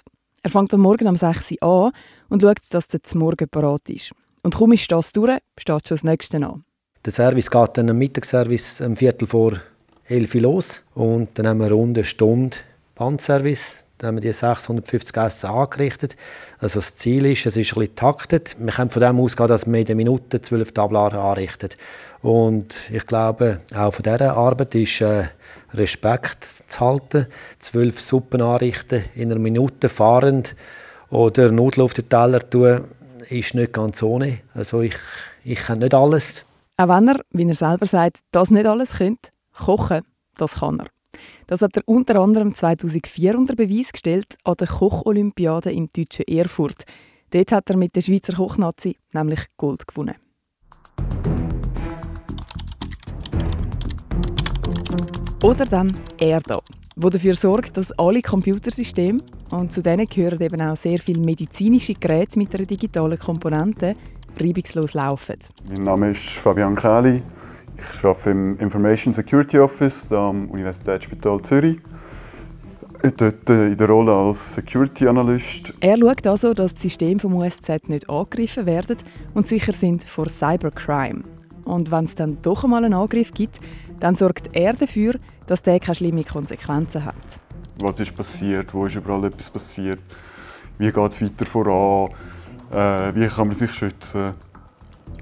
Er 0.45 0.49
fängt 0.49 0.73
am 0.73 0.81
Morgen 0.81 1.07
um 1.07 1.15
6 1.15 1.53
Uhr 1.61 1.85
an 1.85 1.91
und 2.27 2.41
schaut, 2.41 2.57
dass 2.71 2.89
der 2.89 2.99
Morgen 3.15 3.47
parat 3.47 3.89
ist. 3.89 4.11
Und 4.41 4.55
kaum 4.55 4.73
ist 4.73 4.91
das 4.91 5.13
durch, 5.13 5.39
steht 5.57 5.87
schon 5.87 5.95
das 5.95 6.03
Nächste 6.03 6.35
an. 6.37 6.65
Der 7.05 7.13
Service 7.13 7.49
geht 7.49 7.77
dann 7.77 7.89
am 7.89 7.97
Mittagsservice 7.97 8.81
um 8.81 8.97
Viertel 8.97 9.25
vor 9.25 9.53
elf 10.05 10.33
los 10.33 10.83
und 10.95 11.29
dann 11.39 11.47
haben 11.47 11.59
wir 11.59 11.71
rund 11.71 11.97
eine 11.97 12.03
Stunde 12.03 12.57
Bandservice. 12.95 13.85
Dann 13.97 14.09
haben 14.09 14.15
wir 14.17 14.21
die 14.21 14.33
650 14.33 15.15
Essen 15.15 15.49
angerichtet. 15.49 16.17
Also 16.59 16.79
das 16.79 16.95
Ziel 16.95 17.25
ist, 17.25 17.45
es 17.45 17.55
ist 17.55 17.71
ein 17.71 17.79
bisschen 17.79 17.95
taktet. 17.95 18.57
Wir 18.59 18.73
können 18.73 18.89
von 18.89 19.01
dem 19.01 19.21
ausgehen, 19.21 19.47
dass 19.47 19.65
wir 19.65 19.79
in 19.79 19.85
der 19.85 19.95
Minute 19.95 20.41
zwölf 20.41 20.73
Tablar 20.73 21.13
anrichten. 21.13 21.69
Und 22.23 22.89
ich 22.89 23.05
glaube, 23.05 23.59
auch 23.75 23.93
von 23.93 24.03
dieser 24.03 24.35
Arbeit 24.37 24.73
ist 24.75 25.01
äh, 25.01 25.25
Respekt 25.73 26.45
zu 26.45 26.79
halten. 26.79 27.27
Zwölf 27.59 27.99
Suppen 27.99 28.41
anrichten, 28.41 29.03
in 29.13 29.29
einer 29.29 29.39
Minute 29.39 29.89
fahrend 29.89 30.55
oder 31.09 31.51
Nudeln 31.51 31.83
auf 31.83 31.93
den 31.93 32.07
Teller 32.07 32.39
tun, 32.49 32.85
ist 33.29 33.53
nicht 33.55 33.73
ganz 33.73 34.01
ohne. 34.01 34.39
Also 34.53 34.81
ich, 34.81 34.95
ich 35.43 35.59
kann 35.59 35.79
nicht 35.79 35.93
alles. 35.93 36.45
Auch 36.77 36.87
wenn 36.87 37.09
er, 37.09 37.19
wie 37.31 37.47
er 37.47 37.53
selber 37.53 37.85
sagt, 37.85 38.19
das 38.31 38.51
nicht 38.51 38.65
alles 38.65 38.97
könnte, 38.97 39.29
kochen, 39.53 40.03
das 40.37 40.55
kann 40.55 40.79
er. 40.79 40.87
Das 41.47 41.61
hat 41.61 41.75
er 41.75 41.83
unter 41.85 42.21
anderem 42.21 42.55
2004 42.55 43.37
unter 43.37 43.55
Beweis 43.55 43.91
gestellt 43.91 44.37
an 44.45 44.55
der 44.57 44.67
Kocholympiade 44.67 45.73
im 45.73 45.89
deutschen 45.89 46.25
Erfurt. 46.27 46.85
Dort 47.31 47.51
hat 47.51 47.69
er 47.69 47.75
mit 47.75 47.97
der 47.97 48.01
Schweizer 48.01 48.33
Kochnazi 48.33 48.95
nämlich 49.13 49.41
Gold 49.57 49.85
gewonnen. 49.85 50.22
Oder 55.43 55.65
dann 55.65 55.93
er 56.17 56.39
da, 56.39 56.61
wo 56.95 57.09
dafür 57.09 57.35
sorgt, 57.35 57.75
dass 57.75 57.91
alle 57.99 58.21
Computersysteme, 58.21 59.19
und 59.51 59.73
zu 59.73 59.81
denen 59.83 60.07
gehören 60.07 60.39
eben 60.39 60.61
auch 60.61 60.77
sehr 60.77 60.97
viele 60.99 61.19
medizinische 61.19 61.95
Geräte 61.95 62.39
mit 62.39 62.55
einer 62.55 62.65
digitalen 62.65 63.19
Komponente, 63.19 63.93
reibungslos 64.39 64.93
laufen. 64.93 65.35
Mein 65.67 65.83
Name 65.83 66.11
ist 66.11 66.29
Fabian 66.29 66.77
Kähli. 66.77 67.21
Ich 67.77 68.05
arbeite 68.05 68.29
im 68.29 68.57
Information 68.57 69.11
Security 69.11 69.59
Office 69.59 70.13
am 70.13 70.49
Universitätsspital 70.49 71.41
Zürich. 71.41 71.77
Dort 73.17 73.49
äh, 73.49 73.67
in 73.67 73.77
der 73.77 73.89
Rolle 73.89 74.13
als 74.13 74.55
Security 74.55 75.09
Analyst. 75.09 75.73
Er 75.81 75.97
schaut 75.97 76.25
also, 76.25 76.53
dass 76.53 76.73
die 76.73 76.83
Systeme 76.83 77.19
vom 77.19 77.35
USZ 77.35 77.89
nicht 77.89 78.09
angegriffen 78.09 78.65
werden 78.65 78.95
und 79.33 79.49
sicher 79.49 79.73
sind 79.73 80.05
vor 80.05 80.29
Cybercrime. 80.29 81.25
Und 81.65 81.91
wenn 81.91 82.05
es 82.05 82.15
dann 82.15 82.37
doch 82.41 82.63
einmal 82.63 82.85
einen 82.85 82.93
Angriff 82.93 83.33
gibt, 83.33 83.59
dann 83.99 84.15
sorgt 84.15 84.49
er 84.53 84.73
dafür, 84.73 85.15
dass 85.47 85.61
der 85.61 85.79
keine 85.79 85.95
schlimmen 85.95 86.25
Konsequenzen 86.25 87.05
hat. 87.05 87.15
Was 87.79 87.99
ist 87.99 88.15
passiert? 88.15 88.73
Wo 88.73 88.85
ist 88.85 88.95
überall 88.95 89.25
etwas 89.25 89.49
passiert? 89.49 89.99
Wie 90.77 90.91
geht 90.91 91.11
es 91.11 91.21
weiter 91.21 91.45
voran? 91.45 92.11
Äh, 92.71 93.15
wie 93.15 93.27
kann 93.27 93.47
man 93.47 93.55
sich 93.55 93.73
schützen? 93.73 94.33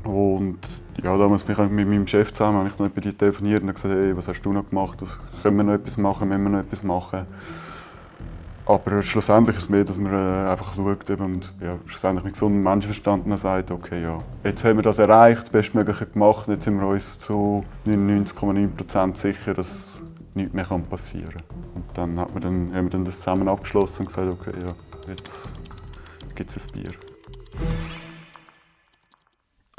Und 0.03 0.59
ja, 1.03 1.17
damals 1.17 1.43
bin 1.43 1.55
ich 1.55 1.71
mit 1.71 1.87
meinem 1.87 2.07
Chef 2.07 2.33
zusammen, 2.33 2.59
habe 2.59 2.69
ich 2.69 2.79
noch 2.79 2.89
bei 2.89 3.01
dir 3.01 3.17
telefoniert 3.17 3.61
und 3.63 3.73
gesagt, 3.73 3.93
hey, 3.93 4.15
was 4.15 4.27
hast 4.27 4.41
du 4.41 4.53
noch 4.53 4.67
gemacht? 4.69 4.97
Was, 5.01 5.17
können 5.43 5.57
wir 5.57 5.63
noch 5.63 5.73
etwas 5.73 5.97
machen? 5.97 6.29
Müssen 6.29 6.43
wir 6.43 6.49
noch 6.49 6.59
etwas 6.59 6.83
machen? 6.83 7.25
Aber 8.65 9.01
schlussendlich 9.03 9.57
ist 9.57 9.63
es 9.63 9.69
mehr, 9.69 9.83
dass 9.83 9.97
man 9.97 10.13
äh, 10.13 10.49
einfach 10.49 10.75
schaut 10.75 11.09
und 11.19 11.51
ja, 11.59 11.77
schlussendlich 11.87 12.23
mit 12.23 12.33
gesundem 12.33 12.63
Menschenverstand 12.63 13.37
sagt, 13.37 13.71
okay, 13.71 14.01
ja, 14.01 14.19
jetzt 14.43 14.63
haben 14.63 14.77
wir 14.77 14.83
das 14.83 14.99
erreicht, 14.99 15.41
das 15.43 15.49
Bestmögliche 15.49 16.05
gemacht, 16.05 16.47
jetzt 16.47 16.63
sind 16.63 16.79
wir 16.79 16.87
uns 16.87 17.19
zu 17.19 17.65
99,9% 17.85 19.17
sicher, 19.17 19.53
dass 19.53 20.01
nichts 20.33 20.53
mehr 20.53 20.65
passieren 20.65 21.31
kann. 21.31 21.73
Und 21.75 21.85
dann, 21.95 22.19
hat 22.19 22.33
man 22.33 22.41
dann 22.41 22.75
haben 22.75 22.85
wir 22.85 22.91
dann 22.91 23.05
das 23.05 23.17
zusammen 23.17 23.47
abgeschlossen 23.47 24.01
und 24.01 24.07
gesagt, 24.07 24.31
okay, 24.31 24.53
ja, 24.63 24.75
jetzt 25.07 25.53
gibt 26.35 26.55
es 26.55 26.65
ein 26.65 26.71
Bier. 26.73 26.91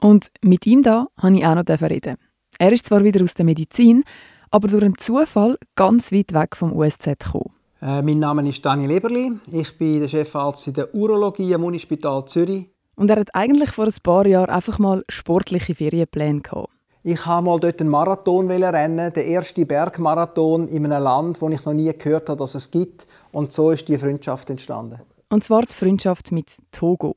Und 0.01 0.31
mit 0.43 0.67
ihm 0.67 0.83
da 0.83 1.07
habe 1.17 1.37
ich 1.37 1.47
auch 1.47 1.55
noch 1.55 1.65
reden. 1.69 2.17
Er 2.59 2.73
ist 2.73 2.87
zwar 2.87 3.05
wieder 3.05 3.23
aus 3.23 3.35
der 3.35 3.45
Medizin, 3.45 4.05
aber 4.51 4.69
durch 4.69 4.85
einen 4.85 4.99
Zufall 4.99 5.57
ganz 5.77 6.13
weit 6.13 6.35
weg 6.35 6.57
vom 6.57 6.73
USZ 6.73 7.05
gekommen. 7.19 7.55
Äh, 7.81 8.03
mein 8.03 8.19
Name 8.19 8.49
ist 8.49 8.65
Daniel 8.65 8.91
Eberli. 8.91 9.33
Ich 9.51 9.77
bin 9.79 10.01
der 10.01 10.09
Chefarzt 10.09 10.69
in 10.69 10.75
der 10.75 10.95
Urologie 10.95 11.55
am 11.55 11.65
Unispital 11.65 12.25
Zürich. 12.27 12.69
Und 12.95 13.11
er 13.11 13.19
hat 13.19 13.35
eigentlich 13.35 13.71
vor 13.71 13.87
ein 13.87 13.95
paar 14.03 14.27
Jahren 14.27 14.51
einfach 14.51 14.79
mal 14.79 15.03
sportliche 15.09 15.75
Ferienpläne 15.75 16.41
gehabt. 16.41 16.72
Ich 17.05 17.27
habe 17.27 17.47
mal 17.47 17.59
dort 17.59 17.81
einen 17.81 17.91
Marathon 17.91 18.49
rennen, 18.49 19.13
den 19.13 19.27
ersten 19.27 19.67
Bergmarathon 19.67 20.69
in 20.69 20.87
einem 20.87 21.03
Land, 21.03 21.43
wo 21.43 21.49
ich 21.49 21.65
noch 21.65 21.73
nie 21.73 21.93
gehört 21.93 22.29
habe, 22.29 22.39
dass 22.39 22.55
es 22.55 22.71
gibt. 22.71 23.09
Und 23.33 23.51
so 23.51 23.73
ist 23.73 23.89
die 23.89 23.99
Freundschaft 23.99 24.51
entstanden. 24.51 25.01
Und 25.29 25.43
zwar 25.43 25.63
die 25.63 25.75
Freundschaft 25.75 26.31
mit 26.31 26.59
Togo. 26.71 27.17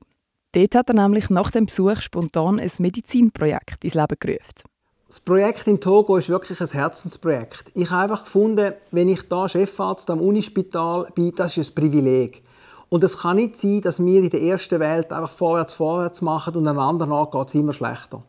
Dort 0.53 0.73
hat 0.73 0.89
er 0.89 0.95
nämlich 0.95 1.29
nach 1.29 1.51
dem 1.51 1.67
Besuch 1.67 2.01
spontan 2.01 2.59
ein 2.59 2.71
Medizinprojekt 2.79 3.83
ins 3.83 3.93
Leben 3.93 4.15
gerufen. 4.19 4.63
Das 5.07 5.19
Projekt 5.19 5.67
in 5.67 5.79
Togo 5.79 6.17
ist 6.17 6.29
wirklich 6.29 6.59
ein 6.59 6.67
Herzensprojekt. 6.67 7.65
Ich 7.75 7.91
habe 7.91 8.03
einfach 8.11 8.23
gefunden, 8.23 8.73
wenn 8.91 9.07
ich 9.07 9.29
da 9.29 9.47
Chefarzt 9.47 10.09
am 10.09 10.19
Unispital 10.19 11.07
bin, 11.13 11.35
das 11.35 11.57
ist 11.57 11.69
ein 11.69 11.75
Privileg. 11.75 12.41
Und 12.89 13.03
es 13.03 13.19
kann 13.19 13.35
nicht 13.35 13.55
sein, 13.55 13.81
dass 13.81 14.03
wir 14.03 14.23
in 14.23 14.29
der 14.31 14.41
ersten 14.41 14.79
Welt 14.79 15.13
einfach 15.13 15.29
vorwärts, 15.29 15.75
vorwärts 15.75 16.23
machen 16.23 16.55
und 16.55 16.67
an 16.67 16.79
anderen 16.79 17.29
geht 17.29 17.47
es 17.49 17.53
immer 17.53 17.73
schlechter. 17.73 18.23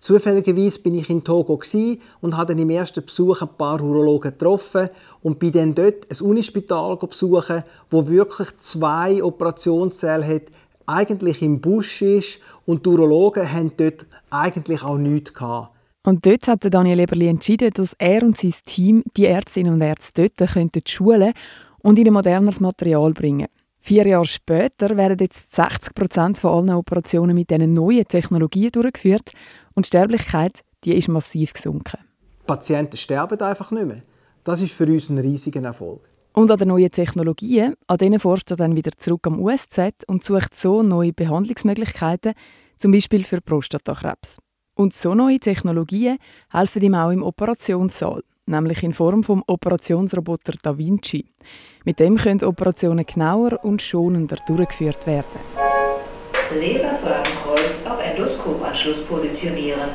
Zufälligerweise 0.00 0.78
bin 0.80 0.94
ich 0.94 1.10
in 1.10 1.22
Togo 1.22 1.60
und 2.22 2.36
habe 2.36 2.54
im 2.54 2.70
ersten 2.70 3.04
Besuch 3.04 3.42
ein 3.42 3.48
paar 3.58 3.82
Urologen 3.82 4.32
getroffen 4.32 4.88
und 5.22 5.38
bin 5.38 5.52
dann 5.52 5.74
dort 5.74 6.06
ein 6.10 6.26
Unispital 6.26 6.96
besuchen, 6.96 7.62
wo 7.90 8.08
wirklich 8.08 8.56
zwei 8.56 9.22
Operationssäle 9.22 10.26
hat, 10.26 10.42
eigentlich 10.86 11.42
im 11.42 11.60
Busch 11.60 12.00
ist 12.00 12.40
und 12.64 12.84
die 12.84 12.88
Urologen 12.88 13.52
haben 13.52 13.72
dort 13.76 14.06
eigentlich 14.30 14.82
auch 14.82 14.96
nichts 14.96 15.34
gehabt. 15.34 15.76
Und 16.02 16.24
dort 16.24 16.48
hat 16.48 16.72
Daniel 16.72 17.00
Eberli 17.00 17.28
entschieden, 17.28 17.70
dass 17.74 17.94
er 17.98 18.22
und 18.22 18.38
sein 18.38 18.54
Team 18.64 19.02
die 19.18 19.26
Ärztinnen 19.26 19.74
und 19.74 19.82
Ärzte 19.82 20.30
dort 20.30 20.50
könnten 20.50 20.80
schulen 20.86 21.34
und 21.82 21.98
ihnen 21.98 22.14
modernes 22.14 22.58
Material 22.58 23.12
bringen. 23.12 23.48
Vier 23.80 24.06
Jahre 24.06 24.26
später 24.26 24.96
werden 24.96 25.18
jetzt 25.20 25.54
60 25.54 25.94
Prozent 25.94 26.38
von 26.38 26.52
allen 26.52 26.76
Operationen 26.76 27.34
mit 27.34 27.50
diesen 27.50 27.72
neuen 27.72 28.04
Technologien 28.04 28.70
durchgeführt 28.70 29.32
und 29.74 29.86
die 29.86 29.88
Sterblichkeit 29.88 30.62
die 30.84 30.94
ist 30.94 31.08
massiv 31.08 31.52
gesunken. 31.52 31.98
Die 32.42 32.46
Patienten 32.46 32.96
sterben 32.96 33.40
einfach 33.40 33.70
nicht 33.70 33.86
mehr. 33.86 34.02
Das 34.44 34.60
ist 34.60 34.72
für 34.72 34.86
uns 34.86 35.08
ein 35.08 35.18
riesiger 35.18 35.62
Erfolg. 35.62 36.08
Und 36.32 36.50
an 36.50 36.58
den 36.58 36.68
neuen 36.68 36.90
Technologien, 36.90 37.74
an 37.86 37.98
denen 37.98 38.20
forscht 38.20 38.50
er 38.50 38.56
dann 38.56 38.76
wieder 38.76 38.92
zurück 38.96 39.26
am 39.26 39.40
USZ 39.40 40.04
und 40.06 40.24
sucht 40.24 40.54
so 40.54 40.82
neue 40.82 41.12
Behandlungsmöglichkeiten, 41.12 42.34
zum 42.76 42.92
Beispiel 42.92 43.24
für 43.24 43.40
Prostatakrebs. 43.40 44.38
Und 44.74 44.94
so 44.94 45.14
neue 45.14 45.40
Technologien 45.40 46.18
helfen 46.50 46.82
ihm 46.82 46.94
auch 46.94 47.10
im 47.10 47.22
Operationssaal, 47.22 48.22
nämlich 48.50 48.82
in 48.82 48.92
Form 48.92 49.24
vom 49.24 49.42
Operationsroboter 49.46 50.54
Da 50.62 50.76
Vinci. 50.76 51.24
Mit 51.84 51.98
dem 51.98 52.16
können 52.16 52.42
Operationen 52.44 53.06
genauer 53.06 53.64
und 53.64 53.80
schonender 53.80 54.36
durchgeführt 54.46 55.06
werden. 55.06 55.40
Laserfragenkreuz 56.54 57.86
auf 57.88 58.00
Endoskopanschluss 58.00 59.06
positionieren. 59.06 59.90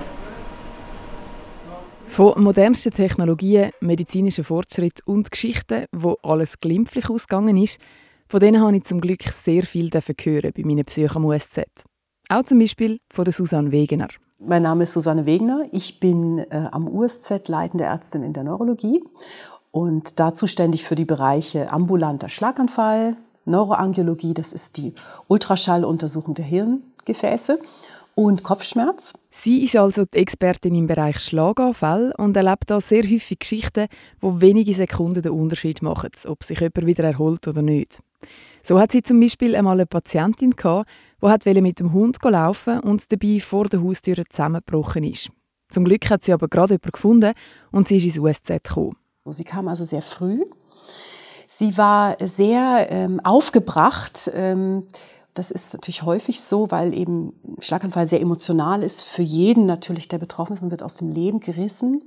Von 2.07 2.41
modernsten 2.41 2.93
Technologien, 2.93 3.71
medizinischen 3.81 4.45
Fortschritt 4.45 5.01
und 5.05 5.29
Geschichten, 5.29 5.85
wo 5.91 6.15
alles 6.23 6.59
glimpflich 6.59 7.09
ausgegangen 7.09 7.57
ist, 7.57 7.79
von 8.27 8.39
denen 8.39 8.61
habe 8.61 8.77
ich 8.77 8.83
zum 8.83 9.01
Glück 9.01 9.23
sehr 9.23 9.63
viel 9.63 9.89
hören 9.91 10.51
bei 10.55 10.63
meinen 10.63 10.85
Besuchen 10.85 11.17
am 11.17 11.25
USZ. 11.25 11.61
Auch 12.29 12.43
zum 12.43 12.59
Beispiel 12.59 12.99
von 13.11 13.25
der 13.25 13.33
Susanne 13.33 13.71
Wegener. 13.71 14.07
Mein 14.39 14.63
Name 14.63 14.83
ist 14.83 14.91
Susanne 14.91 15.25
Wegener. 15.25 15.63
Ich 15.71 16.01
bin 16.01 16.39
äh, 16.39 16.67
am 16.71 16.89
USZ 16.89 17.47
leitende 17.47 17.85
Ärztin 17.85 18.21
in 18.21 18.33
der 18.33 18.43
Neurologie 18.43 19.01
und 19.71 20.19
da 20.19 20.35
zuständig 20.35 20.83
für 20.83 20.95
die 20.95 21.05
Bereiche 21.05 21.71
ambulanter 21.71 22.27
Schlaganfall, 22.27 23.15
Neuroangiologie, 23.45 24.33
das 24.33 24.51
ist 24.51 24.75
die 24.75 24.93
Ultraschalluntersuchung 25.29 26.33
der 26.33 26.43
Hirngefäße 26.45 27.59
und 28.15 28.43
Kopfschmerz. 28.43 29.13
Sie 29.29 29.63
ist 29.63 29.77
also 29.77 30.03
die 30.03 30.17
Expertin 30.17 30.75
im 30.75 30.87
Bereich 30.87 31.19
Schlaganfall 31.19 32.13
und 32.17 32.35
erlebt 32.35 32.69
da 32.69 32.81
sehr 32.81 33.03
häufig 33.03 33.39
Geschichten, 33.39 33.87
wo 34.19 34.41
wenige 34.41 34.73
Sekunden 34.73 35.21
den 35.21 35.31
Unterschied 35.31 35.81
machen, 35.81 36.09
ob 36.27 36.43
sich 36.43 36.59
jemand 36.59 36.85
wieder 36.85 37.05
erholt 37.05 37.47
oder 37.47 37.61
nicht. 37.61 38.01
So 38.63 38.79
hat 38.79 38.91
sie 38.91 39.03
zum 39.03 39.19
Beispiel 39.19 39.55
einmal 39.55 39.75
eine 39.75 39.85
Patientin 39.85 40.51
gehabt, 40.51 40.89
die 41.45 41.61
mit 41.61 41.79
dem 41.79 41.93
Hund 41.93 42.17
laufen 42.23 42.79
und 42.79 43.11
dabei 43.11 43.39
vor 43.39 43.65
der 43.65 43.83
Haustür 43.83 44.23
zusammengebrochen 44.29 45.03
ist. 45.03 45.29
Zum 45.69 45.83
Glück 45.85 46.09
hat 46.09 46.23
sie 46.23 46.33
aber 46.33 46.47
gerade 46.47 46.75
jemanden 46.75 46.91
gefunden 46.91 47.33
und 47.71 47.87
sie 47.87 47.97
ist 47.97 48.05
ins 48.05 48.19
USZ 48.19 48.47
gekommen. 48.63 48.95
Sie 49.25 49.43
kam 49.43 49.67
also 49.67 49.83
sehr 49.83 50.01
früh. 50.01 50.43
Sie 51.47 51.77
war 51.77 52.15
sehr 52.21 52.87
ähm, 52.89 53.19
aufgebracht. 53.23 54.31
Ähm, 54.33 54.87
das 55.33 55.51
ist 55.51 55.73
natürlich 55.73 56.03
häufig 56.03 56.41
so, 56.41 56.71
weil 56.71 56.93
eben 56.93 57.33
Schlaganfall 57.59 58.07
sehr 58.07 58.21
emotional 58.21 58.83
ist 58.83 59.01
für 59.01 59.21
jeden 59.21 59.65
natürlich, 59.65 60.07
der 60.07 60.17
betroffen 60.17 60.53
ist. 60.53 60.61
Man 60.61 60.71
wird 60.71 60.83
aus 60.83 60.97
dem 60.97 61.09
Leben 61.09 61.39
gerissen. 61.39 62.03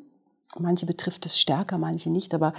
Manche 0.58 0.86
betrifft 0.86 1.26
es 1.26 1.38
stärker, 1.38 1.76
manche 1.76 2.10
nicht. 2.10 2.34
Aber 2.34 2.52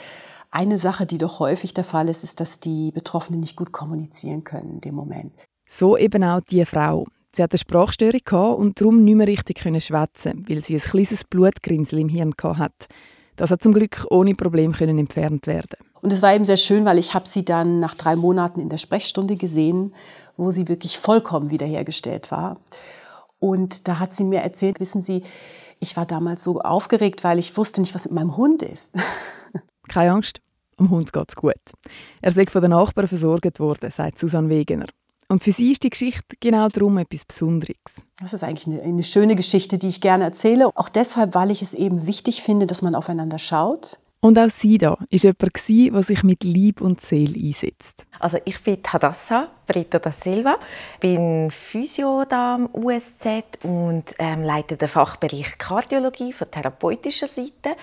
eine 0.51 0.77
Sache, 0.77 1.05
die 1.05 1.17
doch 1.17 1.39
häufig 1.39 1.73
der 1.73 1.83
Fall 1.83 2.07
ist, 2.07 2.23
ist, 2.23 2.39
dass 2.39 2.59
die 2.59 2.91
Betroffenen 2.91 3.39
nicht 3.39 3.55
gut 3.55 3.71
kommunizieren 3.71 4.43
können 4.43 4.69
in 4.69 4.81
dem 4.81 4.95
Moment. 4.95 5.33
So 5.71 5.95
eben 5.95 6.23
auch 6.23 6.41
die 6.41 6.65
Frau. 6.65 7.05
Sie 7.31 7.43
hatte 7.43 7.53
eine 7.53 7.59
Sprachstörung 7.59 8.55
und 8.57 8.81
darum 8.81 9.03
nicht 9.03 9.15
mehr 9.15 9.27
richtig 9.27 9.59
schwätzen, 9.59 10.43
weil 10.49 10.63
sie 10.63 10.75
ein 10.75 10.81
kleines 10.81 11.23
Blutgrinsel 11.23 11.99
im 11.99 12.09
Hirn 12.09 12.33
hatte. 12.41 12.88
Das 13.35 13.51
hat 13.51 13.61
zum 13.61 13.73
Glück 13.73 14.07
ohne 14.09 14.33
Problem 14.33 14.73
entfernt 14.73 15.45
werden. 15.45 15.77
Und 16.01 16.11
es 16.11 16.23
war 16.23 16.33
eben 16.33 16.43
sehr 16.43 16.57
schön, 16.57 16.85
weil 16.85 16.97
ich 16.97 17.13
habe 17.13 17.27
sie 17.27 17.45
dann 17.45 17.79
nach 17.79 17.93
drei 17.93 18.15
Monaten 18.15 18.59
in 18.59 18.69
der 18.69 18.77
Sprechstunde 18.77 19.35
gesehen, 19.35 19.93
wo 20.38 20.49
sie 20.49 20.67
wirklich 20.67 20.97
vollkommen 20.97 21.51
wiederhergestellt 21.51 22.31
war. 22.31 22.57
Und 23.38 23.88
da 23.88 23.99
hat 23.99 24.15
sie 24.15 24.23
mir 24.23 24.39
erzählt, 24.41 24.79
wissen 24.79 25.03
Sie, 25.03 25.21
ich 25.79 25.95
war 25.95 26.07
damals 26.07 26.43
so 26.43 26.59
aufgeregt, 26.61 27.23
weil 27.23 27.38
ich 27.38 27.55
wusste 27.55 27.79
nicht, 27.79 27.93
was 27.93 28.05
mit 28.05 28.15
meinem 28.15 28.38
Hund 28.38 28.63
ist. 28.63 28.95
Keine 29.88 30.13
Angst, 30.13 30.41
dem 30.79 30.89
Hund 30.89 31.13
geht 31.13 31.29
es 31.29 31.35
gut. 31.35 31.53
Er 32.21 32.31
sei 32.31 32.47
von 32.47 32.61
den 32.61 32.71
Nachbarn 32.71 33.07
versorgt 33.07 33.59
worden, 33.59 33.91
sagt 33.91 34.17
Susanne 34.17 34.49
Wegener. 34.49 34.88
Und 35.31 35.43
für 35.43 35.51
sie 35.51 35.71
ist 35.71 35.83
die 35.83 35.91
Geschichte 35.91 36.36
genau 36.39 36.69
darum 36.69 36.98
etwas 36.98 37.24
Besonderes. 37.24 38.03
Das 38.19 38.33
ist 38.33 38.43
eigentlich 38.43 38.65
eine, 38.65 38.81
eine 38.81 39.03
schöne 39.03 39.36
Geschichte, 39.36 39.77
die 39.77 39.88
ich 39.88 40.01
gerne 40.01 40.24
erzähle. 40.24 40.75
Auch 40.75 40.89
deshalb, 40.89 41.36
weil 41.36 41.51
ich 41.51 41.62
es 41.62 41.75
eben 41.75 42.07
wichtig 42.07 42.41
finde, 42.41 42.65
dass 42.65 42.81
man 42.81 42.95
aufeinander 42.95 43.38
schaut. 43.38 44.00
Und 44.21 44.38
auch 44.38 44.50
sie 44.50 44.79
da 44.79 44.91
war 44.91 44.98
jemand, 45.12 45.95
der 45.95 46.03
sich 46.03 46.24
mit 46.24 46.43
Lieb 46.43 46.81
und 46.81 47.00
Seele 47.00 47.39
einsetzt. 47.39 48.05
Also 48.19 48.38
ich 48.43 48.62
bin 48.63 48.79
Hadassa 48.86 49.48
Brita 49.65 50.00
da 50.00 50.12
Silva, 50.12 50.57
bin 51.00 51.51
Physio 51.51 52.25
da 52.27 52.55
am 52.55 52.69
USZ 52.74 53.63
und 53.63 54.03
ähm, 54.17 54.43
leite 54.43 54.75
den 54.75 54.89
Fachbereich 54.89 55.57
Kardiologie 55.57 56.33
von 56.33 56.50
therapeutischer 56.51 57.27
Seite. 57.27 57.77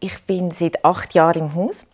Ich 0.00 0.18
bin 0.24 0.50
seit 0.50 0.84
acht 0.84 1.14
Jahren 1.14 1.44
im 1.44 1.54
Haus 1.54 1.86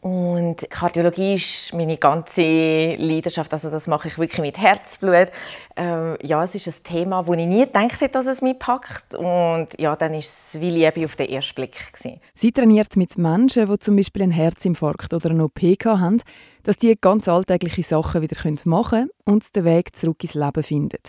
und 0.00 0.70
Kardiologie 0.70 1.34
ist 1.34 1.74
meine 1.74 1.96
ganze 1.96 2.94
Leidenschaft. 2.94 3.52
Also 3.52 3.68
das 3.68 3.88
mache 3.88 4.06
ich 4.06 4.16
wirklich 4.16 4.40
mit 4.40 4.56
Herzblut. 4.56 5.32
Ähm, 5.74 6.16
ja, 6.22 6.44
es 6.44 6.54
ist 6.54 6.68
ein 6.68 6.74
Thema, 6.84 7.26
wo 7.26 7.34
ich 7.34 7.46
nie 7.46 7.66
gedacht 7.66 8.00
hätte, 8.00 8.12
dass 8.12 8.26
es 8.26 8.40
mich 8.40 8.58
packt. 8.60 9.14
Und 9.16 9.68
ja, 9.76 9.96
dann 9.96 10.14
ist 10.14 10.54
es 10.54 10.60
wie 10.60 10.70
Liebe 10.70 11.04
auf 11.04 11.16
den 11.16 11.28
ersten 11.28 11.56
Blick. 11.56 11.92
Gewesen. 11.92 12.20
Sie 12.32 12.52
trainiert 12.52 12.96
mit 12.96 13.18
Menschen, 13.18 13.68
die 13.68 13.78
zum 13.80 13.96
Beispiel 13.96 14.22
einen 14.22 14.32
Herzinfarkt 14.32 15.12
oder 15.12 15.30
eine 15.30 15.44
OP 15.44 15.60
haben, 15.84 16.22
dass 16.62 16.76
die 16.76 16.94
ganz 17.00 17.26
alltägliche 17.26 17.82
Sachen 17.82 18.22
wieder 18.22 18.36
machen 18.66 18.90
können 18.90 19.10
und 19.24 19.56
den 19.56 19.64
Weg 19.64 19.96
zurück 19.96 20.22
ins 20.22 20.34
Leben 20.34 20.62
finden. 20.62 21.02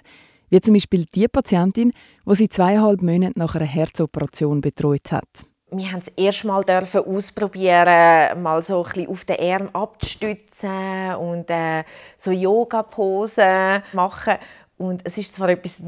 Wie 0.49 0.61
zum 0.61 0.73
Beispiel 0.73 1.05
die 1.05 1.27
Patientin, 1.27 1.91
die 2.25 2.35
sie 2.35 2.49
zweieinhalb 2.49 3.03
Monate 3.03 3.37
nach 3.37 3.53
einer 3.53 3.65
Herzoperation 3.65 4.61
betreut 4.61 5.11
hat 5.11 5.45
wir 5.71 5.91
haben 5.91 6.01
es 6.01 6.11
erst 6.15 6.45
mal 6.45 6.63
dürfen 6.63 7.05
ausprobieren, 7.05 8.41
mal 8.41 8.63
so 8.63 8.85
ein 8.95 9.07
auf 9.07 9.25
den 9.25 9.39
Arm 9.39 9.69
abzustützen 9.73 11.15
und 11.15 11.49
äh, 11.49 11.83
so 12.17 12.31
Yoga-Posen 12.31 13.83
machen. 13.93 14.35
Und 14.77 15.01
es 15.05 15.17
ist 15.17 15.35
zwar 15.35 15.49
etwas 15.49 15.83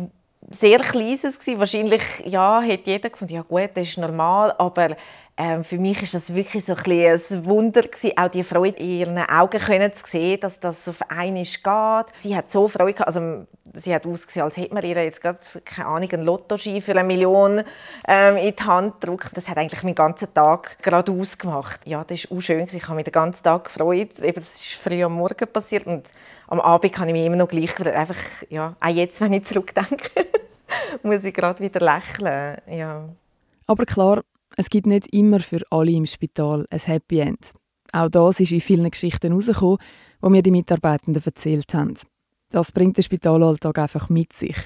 sehr 0.49 0.79
Kleines 0.79 1.39
gewesen. 1.39 1.59
Wahrscheinlich 1.59 2.01
ja, 2.25 2.61
hat 2.61 2.85
jeder 2.85 3.09
gefunden, 3.09 3.33
ja 3.33 3.41
gut, 3.41 3.71
das 3.73 3.87
ist 3.87 3.97
normal, 3.97 4.53
aber 4.57 4.97
ähm, 5.37 5.63
für 5.63 5.77
mich 5.77 6.03
ist 6.03 6.13
das 6.13 6.33
wirklich 6.35 6.65
so 6.65 6.73
ein, 6.73 6.91
ein 6.91 7.45
Wunder 7.45 7.81
gewesen, 7.81 8.11
auch 8.17 8.27
die 8.27 8.43
Freude 8.43 8.77
in 8.77 8.89
ihren 8.89 9.17
Augen 9.17 9.59
können 9.59 9.93
zu 9.93 10.05
sehen, 10.05 10.39
dass 10.39 10.59
das 10.59 10.87
auf 10.87 11.01
einmal 11.09 11.43
geht. 11.43 12.21
Sie 12.21 12.35
hat 12.35 12.51
so 12.51 12.67
Freude 12.67 12.93
gehabt, 12.93 13.07
also 13.07 13.45
sie 13.75 13.93
hat 13.93 14.05
ausgesehen, 14.05 14.45
als 14.45 14.57
hätte 14.57 14.73
man 14.73 14.83
ihr 14.83 15.03
jetzt 15.03 15.21
gerade, 15.21 15.39
keine 15.65 15.87
Ahnung, 15.87 16.11
einen 16.11 16.23
Lottoschein 16.23 16.81
für 16.81 16.91
eine 16.91 17.03
Million 17.03 17.63
ähm, 18.07 18.37
in 18.37 18.55
die 18.55 18.63
Hand 18.63 19.01
gedrückt. 19.01 19.31
Das 19.35 19.47
hat 19.47 19.57
eigentlich 19.57 19.83
meinen 19.83 19.95
ganzen 19.95 20.33
Tag 20.33 20.77
gerade 20.81 21.11
ausgemacht. 21.11 21.81
Ja, 21.85 22.03
das 22.03 22.29
war 22.29 22.37
auch 22.37 22.41
schön. 22.41 22.67
Ich 22.71 22.83
habe 22.87 22.95
mich 22.95 23.05
den 23.05 23.11
ganzen 23.11 23.43
Tag 23.43 23.65
gefreut. 23.65 24.19
Eben, 24.19 24.35
das 24.35 24.55
ist 24.55 24.73
früh 24.73 25.03
am 25.03 25.13
Morgen 25.13 25.47
passiert 25.51 25.87
und 25.87 26.07
am 26.47 26.59
Abend 26.59 26.91
kann 26.91 27.07
ich 27.07 27.13
mich 27.13 27.25
immer 27.25 27.37
noch 27.37 27.47
gleich 27.47 27.79
einfach, 27.79 28.17
ja, 28.49 28.75
auch 28.79 28.89
jetzt, 28.89 29.21
wenn 29.21 29.33
ich 29.33 29.45
zurückdenke, 29.45 30.09
muss 31.03 31.23
ich 31.23 31.33
gerade 31.33 31.63
wieder 31.63 31.79
lächeln. 31.79 32.57
Ja. 32.67 33.07
Aber 33.67 33.85
klar, 33.85 34.21
es 34.57 34.69
gibt 34.69 34.87
nicht 34.87 35.13
immer 35.13 35.39
für 35.39 35.61
alle 35.69 35.91
im 35.91 36.05
Spital 36.05 36.65
ein 36.69 36.79
Happy 36.79 37.19
End. 37.19 37.53
Auch 37.93 38.09
das 38.09 38.39
ist 38.39 38.51
in 38.51 38.61
vielen 38.61 38.89
Geschichten 38.89 39.29
herausgekommen, 39.29 39.77
die 40.23 40.29
mir 40.29 40.41
die 40.41 40.51
Mitarbeitenden 40.51 41.23
erzählt 41.25 41.73
haben. 41.73 41.93
Das 42.51 42.71
bringt 42.71 42.97
der 42.97 43.03
Spitalalltag 43.03 43.79
einfach 43.79 44.09
mit 44.09 44.33
sich. 44.33 44.57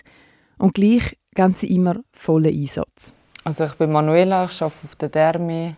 Und 0.57 0.73
gleich 0.73 1.17
geben 1.35 1.53
sie 1.53 1.73
immer 1.73 2.01
vollen 2.11 2.53
Einsatz. 2.53 3.13
Also 3.43 3.65
ich 3.65 3.73
bin 3.75 3.91
Manuela, 3.91 4.45
ich 4.45 4.61
arbeite 4.61 4.85
auf 4.85 4.95
der 4.95 5.09
Dermi 5.09 5.75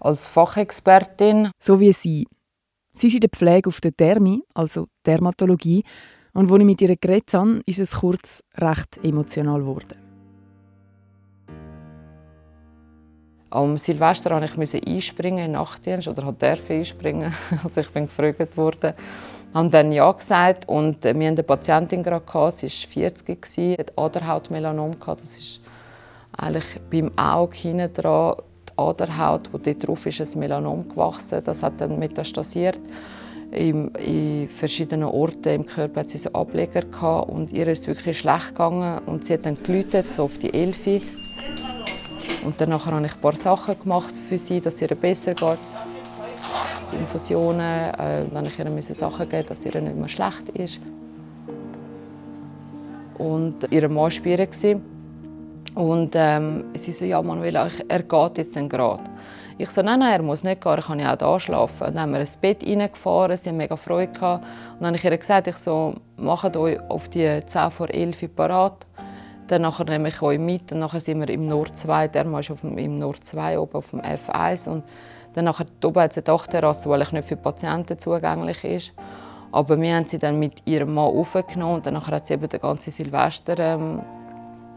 als 0.00 0.28
Fachexpertin. 0.28 1.50
So 1.58 1.78
wie 1.78 1.92
sie. 1.92 2.26
Sie 2.92 3.08
ist 3.08 3.14
in 3.14 3.20
der 3.20 3.30
Pflege 3.30 3.68
auf 3.68 3.80
der 3.80 3.92
Dermi, 3.92 4.42
also 4.54 4.86
Dermatologie, 5.06 5.84
und 6.34 6.50
als 6.50 6.60
ich 6.60 6.66
mit 6.66 6.80
ihr 6.80 6.96
geredet 6.96 7.34
habe, 7.34 7.60
ist 7.66 7.78
es 7.78 7.92
kurz 7.92 8.42
recht 8.56 8.98
emotional 9.02 9.60
geworden. 9.60 9.98
Am 13.50 13.76
Silvester 13.76 14.40
musste 14.56 14.78
ich 14.78 14.86
einspringen 14.86 15.44
in 15.44 15.52
Nachtdienst 15.52 16.08
oder 16.08 16.24
hat 16.24 16.42
einspringen. 16.42 17.34
Also 17.62 17.82
ich 17.82 17.90
bin 17.90 18.06
gefragt 18.06 18.56
worden. 18.56 18.94
Haben 19.54 19.70
dann 19.70 19.92
ja 19.92 20.10
gesagt 20.10 20.68
und 20.68 21.04
wir 21.04 21.10
hatten 21.10 21.22
eine 21.22 21.42
Patientin 21.42 22.02
gerade 22.02 22.24
sie 22.52 22.66
war 22.66 22.88
40 22.88 23.46
sie 23.46 23.76
hat 23.78 23.92
Aderhautmelanom 23.98 24.92
Das 25.04 25.36
ist 25.36 25.60
eigentlich 26.36 26.80
beim 26.90 27.10
Auge 27.18 27.56
hinten 27.56 27.92
dran 27.92 28.36
die 28.68 28.78
Aderhaut, 28.78 29.52
wo 29.52 29.58
dort 29.58 29.86
drauf 29.86 30.06
ist, 30.06 30.20
ein 30.20 30.38
Melanom 30.38 30.88
gewachsen. 30.88 31.42
Das 31.44 31.62
hat 31.62 31.80
dann 31.80 31.98
metastasiert. 31.98 32.78
In, 33.50 33.88
in 33.96 34.48
verschiedenen 34.48 35.08
Orten 35.08 35.48
im 35.48 35.66
Körper 35.66 36.00
hat 36.00 36.10
sie 36.10 36.16
so 36.16 36.32
Ableger 36.32 36.80
gehabt 36.80 37.28
und 37.28 37.52
ihr 37.52 37.68
ist 37.68 37.86
wirklich 37.86 38.18
schlecht 38.18 38.48
gegangen 38.48 39.02
und 39.04 39.26
sie 39.26 39.34
hat 39.34 39.44
dann 39.44 39.62
geläutet, 39.62 40.10
so 40.10 40.22
auf 40.22 40.38
die 40.38 40.54
Elfi 40.54 41.02
und 42.44 42.60
danach 42.60 42.86
habe 42.86 43.04
ich 43.06 43.14
ein 43.14 43.20
paar 43.20 43.36
Sachen 43.36 43.78
gemacht 43.78 44.14
für 44.28 44.38
sie, 44.38 44.60
dass 44.60 44.76
es 44.76 44.82
ihr 44.82 44.96
besser 44.96 45.34
geht. 45.34 45.58
Infusionen, 46.92 47.94
äh, 47.94 48.24
dann 48.32 48.46
ich 48.46 48.58
ihr 48.58 48.94
Sachen 48.94 49.28
geben, 49.28 49.46
dass 49.48 49.64
ihr 49.64 49.80
nicht 49.80 49.96
mehr 49.96 50.08
schlecht 50.08 50.48
ist. 50.50 50.80
Und 53.18 53.66
ihr 53.70 53.88
Mann 53.88 53.96
war 53.96 54.10
spielen. 54.10 54.48
Und 55.74 56.12
ähm, 56.14 56.64
sie 56.74 56.92
so, 56.92 57.04
ja 57.04 57.22
Manuela, 57.22 57.68
er 57.88 58.02
geht 58.02 58.38
jetzt 58.38 58.56
dann 58.56 58.68
gerade. 58.68 59.02
Ich 59.58 59.70
so, 59.70 59.82
nein, 59.82 60.00
nein, 60.00 60.12
er 60.12 60.22
muss 60.22 60.42
nicht 60.42 60.60
gehen, 60.60 60.72
er 60.72 60.82
kann 60.82 60.98
ja 60.98 61.14
auch 61.14 61.18
hier 61.18 61.40
schlafen. 61.40 61.84
dann 61.86 62.00
haben 62.00 62.12
wir 62.12 62.20
ins 62.20 62.36
Bett 62.36 62.66
reingefahren, 62.66 63.36
sie 63.36 63.50
haben 63.50 63.58
mega 63.58 63.76
Freude 63.76 64.12
gehabt. 64.12 64.44
Und 64.44 64.80
dann 64.80 64.88
habe 64.88 64.96
ich 64.96 65.04
ihr 65.04 65.16
gesagt, 65.16 65.46
ich 65.46 65.56
so, 65.56 65.94
macht 66.16 66.56
euch 66.56 66.80
auf 66.90 67.08
die 67.08 67.40
10 67.44 67.70
vor 67.70 67.88
11 67.88 68.22
Uhr 68.22 68.28
parat. 68.28 68.86
Dann 69.46 69.62
nehme 69.86 70.08
ich 70.08 70.22
euch 70.22 70.38
mit. 70.38 70.70
Dann 70.70 70.78
nachher 70.80 71.00
sind 71.00 71.20
wir 71.20 71.28
im 71.28 71.46
Nord 71.46 71.76
2. 71.76 72.08
Der 72.08 72.24
Mann 72.24 72.40
ist 72.40 72.50
auf 72.50 72.62
dem, 72.62 72.78
im 72.78 72.98
Nord 72.98 73.24
2 73.24 73.58
oben 73.58 73.74
auf 73.74 73.90
dem 73.90 74.00
F1. 74.00 74.68
Und 74.68 74.84
dann 75.34 75.46
nachher 75.46 75.66
oben 75.84 76.02
hat 76.02 76.12
es 76.12 76.18
eine 76.18 76.24
Dachterrasse, 76.24 76.88
die 76.88 77.14
nicht 77.14 77.28
für 77.28 77.36
Patienten 77.36 77.98
zugänglich 77.98 78.64
ist. 78.64 78.92
Aber 79.50 79.80
wir 79.80 79.94
haben 79.94 80.06
sie 80.06 80.18
dann 80.18 80.38
mit 80.38 80.62
ihrem 80.66 80.94
Mann 80.94 81.14
aufgenommen 81.14 81.76
und 81.76 81.86
dann 81.86 82.06
hat 82.06 82.26
sie 82.26 82.34
eben 82.34 82.48
den 82.48 82.60
ganzen 82.60 82.90
Silvester 82.90 83.58
ähm, 83.58 84.02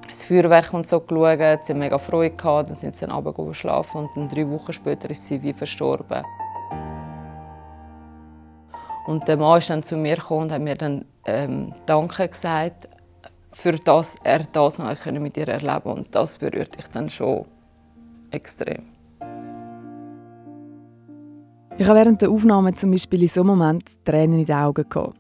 das 0.08 0.24
Feuerwerk 0.24 0.74
und 0.74 0.88
so 0.88 1.00
geschaut. 1.00 1.66
Sie 1.66 1.74
haben 1.74 1.80
mega 1.80 1.98
Freude 1.98 2.36
gehabt, 2.36 2.70
dann 2.70 2.78
sind 2.78 2.96
sie 2.96 3.06
dann 3.06 3.16
Abend 3.16 3.36
geschlafen 3.36 4.02
und 4.02 4.10
dann 4.16 4.28
drei 4.28 4.50
Wochen 4.50 4.74
später 4.74 5.10
ist 5.10 5.26
sie 5.26 5.42
wie 5.42 5.54
verstorben. 5.54 6.24
Und 9.08 9.28
der 9.28 9.38
Mann 9.38 9.60
ist 9.60 9.70
dann 9.70 9.84
zu 9.84 9.98
mir 9.98 10.16
gekommen 10.16 10.44
und 10.44 10.52
hat 10.52 10.62
mir 10.62 10.76
dann 10.76 11.06
ähm, 11.26 11.74
Danke 11.86 12.28
gesagt 12.28 12.90
für 13.56 13.72
das 13.72 14.18
er 14.24 14.40
das 14.52 14.78
noch 14.78 15.06
mit 15.06 15.38
ihr 15.38 15.48
erleben 15.48 15.90
und 15.90 16.14
das 16.14 16.38
berührt 16.38 16.78
dich 16.78 16.88
dann 16.90 17.10
schon 17.10 17.46
extrem. 18.32 18.95
Ich 21.78 21.86
habe 21.88 22.00
während 22.00 22.22
der 22.22 22.30
Aufnahme 22.30 22.74
zum 22.74 22.92
Beispiel 22.92 23.24
in 23.24 23.28
so 23.28 23.42
einem 23.42 23.50
Moment 23.50 23.84
Tränen 24.06 24.40
in 24.40 24.46
den 24.46 24.56
Augen 24.56 24.88
gehabt. 24.88 25.18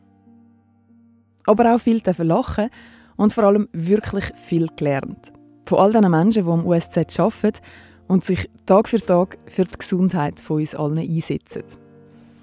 Aber 1.46 1.76
auch 1.76 1.80
viel 1.80 2.02
lachen 2.20 2.70
und 3.18 3.34
vor 3.34 3.44
allem 3.44 3.68
wirklich 3.74 4.24
viel 4.36 4.68
gelernt. 4.78 5.34
Von 5.66 5.80
all 5.80 5.92
diesen 5.92 6.10
Menschen, 6.10 6.46
die 6.46 6.50
am 6.50 6.66
USZ 6.66 7.20
arbeiten 7.20 7.60
und 8.08 8.24
sich 8.24 8.50
Tag 8.66 8.88
für 8.88 9.02
Tag 9.02 9.38
für 9.48 9.66
die 9.66 9.78
Gesundheit 9.78 10.40
von 10.40 10.60
uns 10.60 10.74
allen 10.74 10.98
einsetzen. 10.98 11.64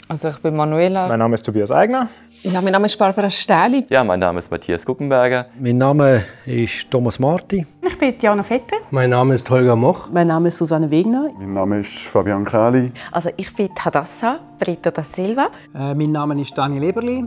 Also 0.09 0.29
ich 0.29 0.39
bin 0.41 0.57
Manuela. 0.57 1.09
Mein 1.09 1.19
Name 1.19 1.35
ist 1.35 1.47
Tobias 1.47 1.71
Eigner. 1.71 2.11
Ja, 2.45 2.61
mein 2.61 2.73
Name 2.73 2.87
ist 2.87 2.97
Barbara 2.99 3.31
Stähli. 3.31 3.87
Ja, 3.89 4.03
mein 4.03 4.19
Name 4.19 4.41
ist 4.41 4.51
Matthias 4.51 4.85
Guckenberger. 4.85 5.47
Mein 5.61 5.79
Name 5.79 6.25
ist 6.45 6.91
Thomas 6.91 7.21
Marti. 7.21 7.65
Ich 7.81 7.97
bin 7.97 8.19
Diana 8.19 8.43
Vetter. 8.43 8.79
Mein 8.91 9.11
Name 9.11 9.37
ist 9.37 9.49
Holger 9.49 9.77
Moch. 9.77 10.09
Mein 10.11 10.27
Name 10.27 10.49
ist 10.49 10.59
Susanne 10.59 10.91
Wegner. 10.91 11.29
Mein 11.39 11.53
Name 11.53 11.79
ist 11.79 11.99
Fabian 12.09 12.45
Kali. 12.45 12.91
Also 13.13 13.31
ich 13.37 13.55
bin 13.55 13.69
Hadassa 13.79 14.41
Brita 14.59 14.91
da 14.91 15.05
Silva. 15.05 15.51
Äh, 15.73 15.95
mein 15.95 16.11
Name 16.11 16.41
ist 16.41 16.59
Daniel 16.59 16.83
Eberli. 16.83 17.25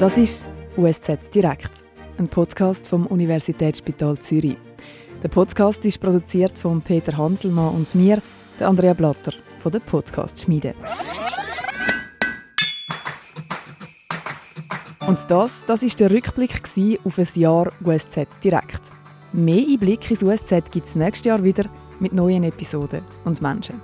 Das 0.00 0.18
ist 0.18 0.44
USZ 0.76 1.32
Direkt, 1.32 1.84
ein 2.18 2.26
Podcast 2.26 2.88
vom 2.88 3.06
Universitätsspital 3.06 4.18
Zürich. 4.18 4.56
Der 5.22 5.28
Podcast 5.28 5.84
ist 5.84 6.00
produziert 6.00 6.58
von 6.58 6.82
Peter 6.82 7.16
Hanselmann 7.16 7.76
und 7.76 7.94
mir, 7.94 8.20
der 8.58 8.68
Andrea 8.68 8.92
Blatter 8.92 9.32
von 9.58 9.70
der 9.70 9.78
Podcast 9.78 10.40
Schmiede. 10.40 10.74
Und 15.06 15.18
das, 15.28 15.64
das 15.64 15.84
ist 15.84 16.00
der 16.00 16.10
Rückblick 16.10 16.60
auf 17.04 17.18
ein 17.18 17.28
Jahr 17.34 17.70
USZ 17.84 18.40
direkt. 18.42 18.80
Mehr 19.32 19.64
Einblick 19.64 20.10
ins 20.10 20.24
USZ 20.24 20.72
gibt 20.72 20.86
es 20.86 20.96
nächstes 20.96 21.26
Jahr 21.26 21.44
wieder 21.44 21.66
mit 22.00 22.12
neuen 22.12 22.42
Episoden 22.42 23.04
und 23.24 23.40
Menschen. 23.40 23.80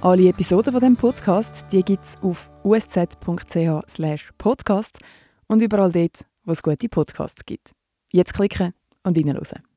Alle 0.00 0.30
Episoden 0.30 0.72
von 0.72 0.80
dem 0.80 0.96
Podcast 0.96 1.66
gibt 1.70 2.02
es 2.02 2.20
auf 2.22 2.50
usz.ch/podcast 2.64 4.98
und 5.46 5.62
überall 5.62 5.92
dort, 5.92 6.24
wo 6.44 6.50
es 6.50 6.60
gute 6.60 6.88
Podcasts 6.88 7.46
gibt. 7.46 7.70
Jetzt 8.10 8.34
klicken 8.34 8.74
und 9.04 9.16
reinhören. 9.16 9.69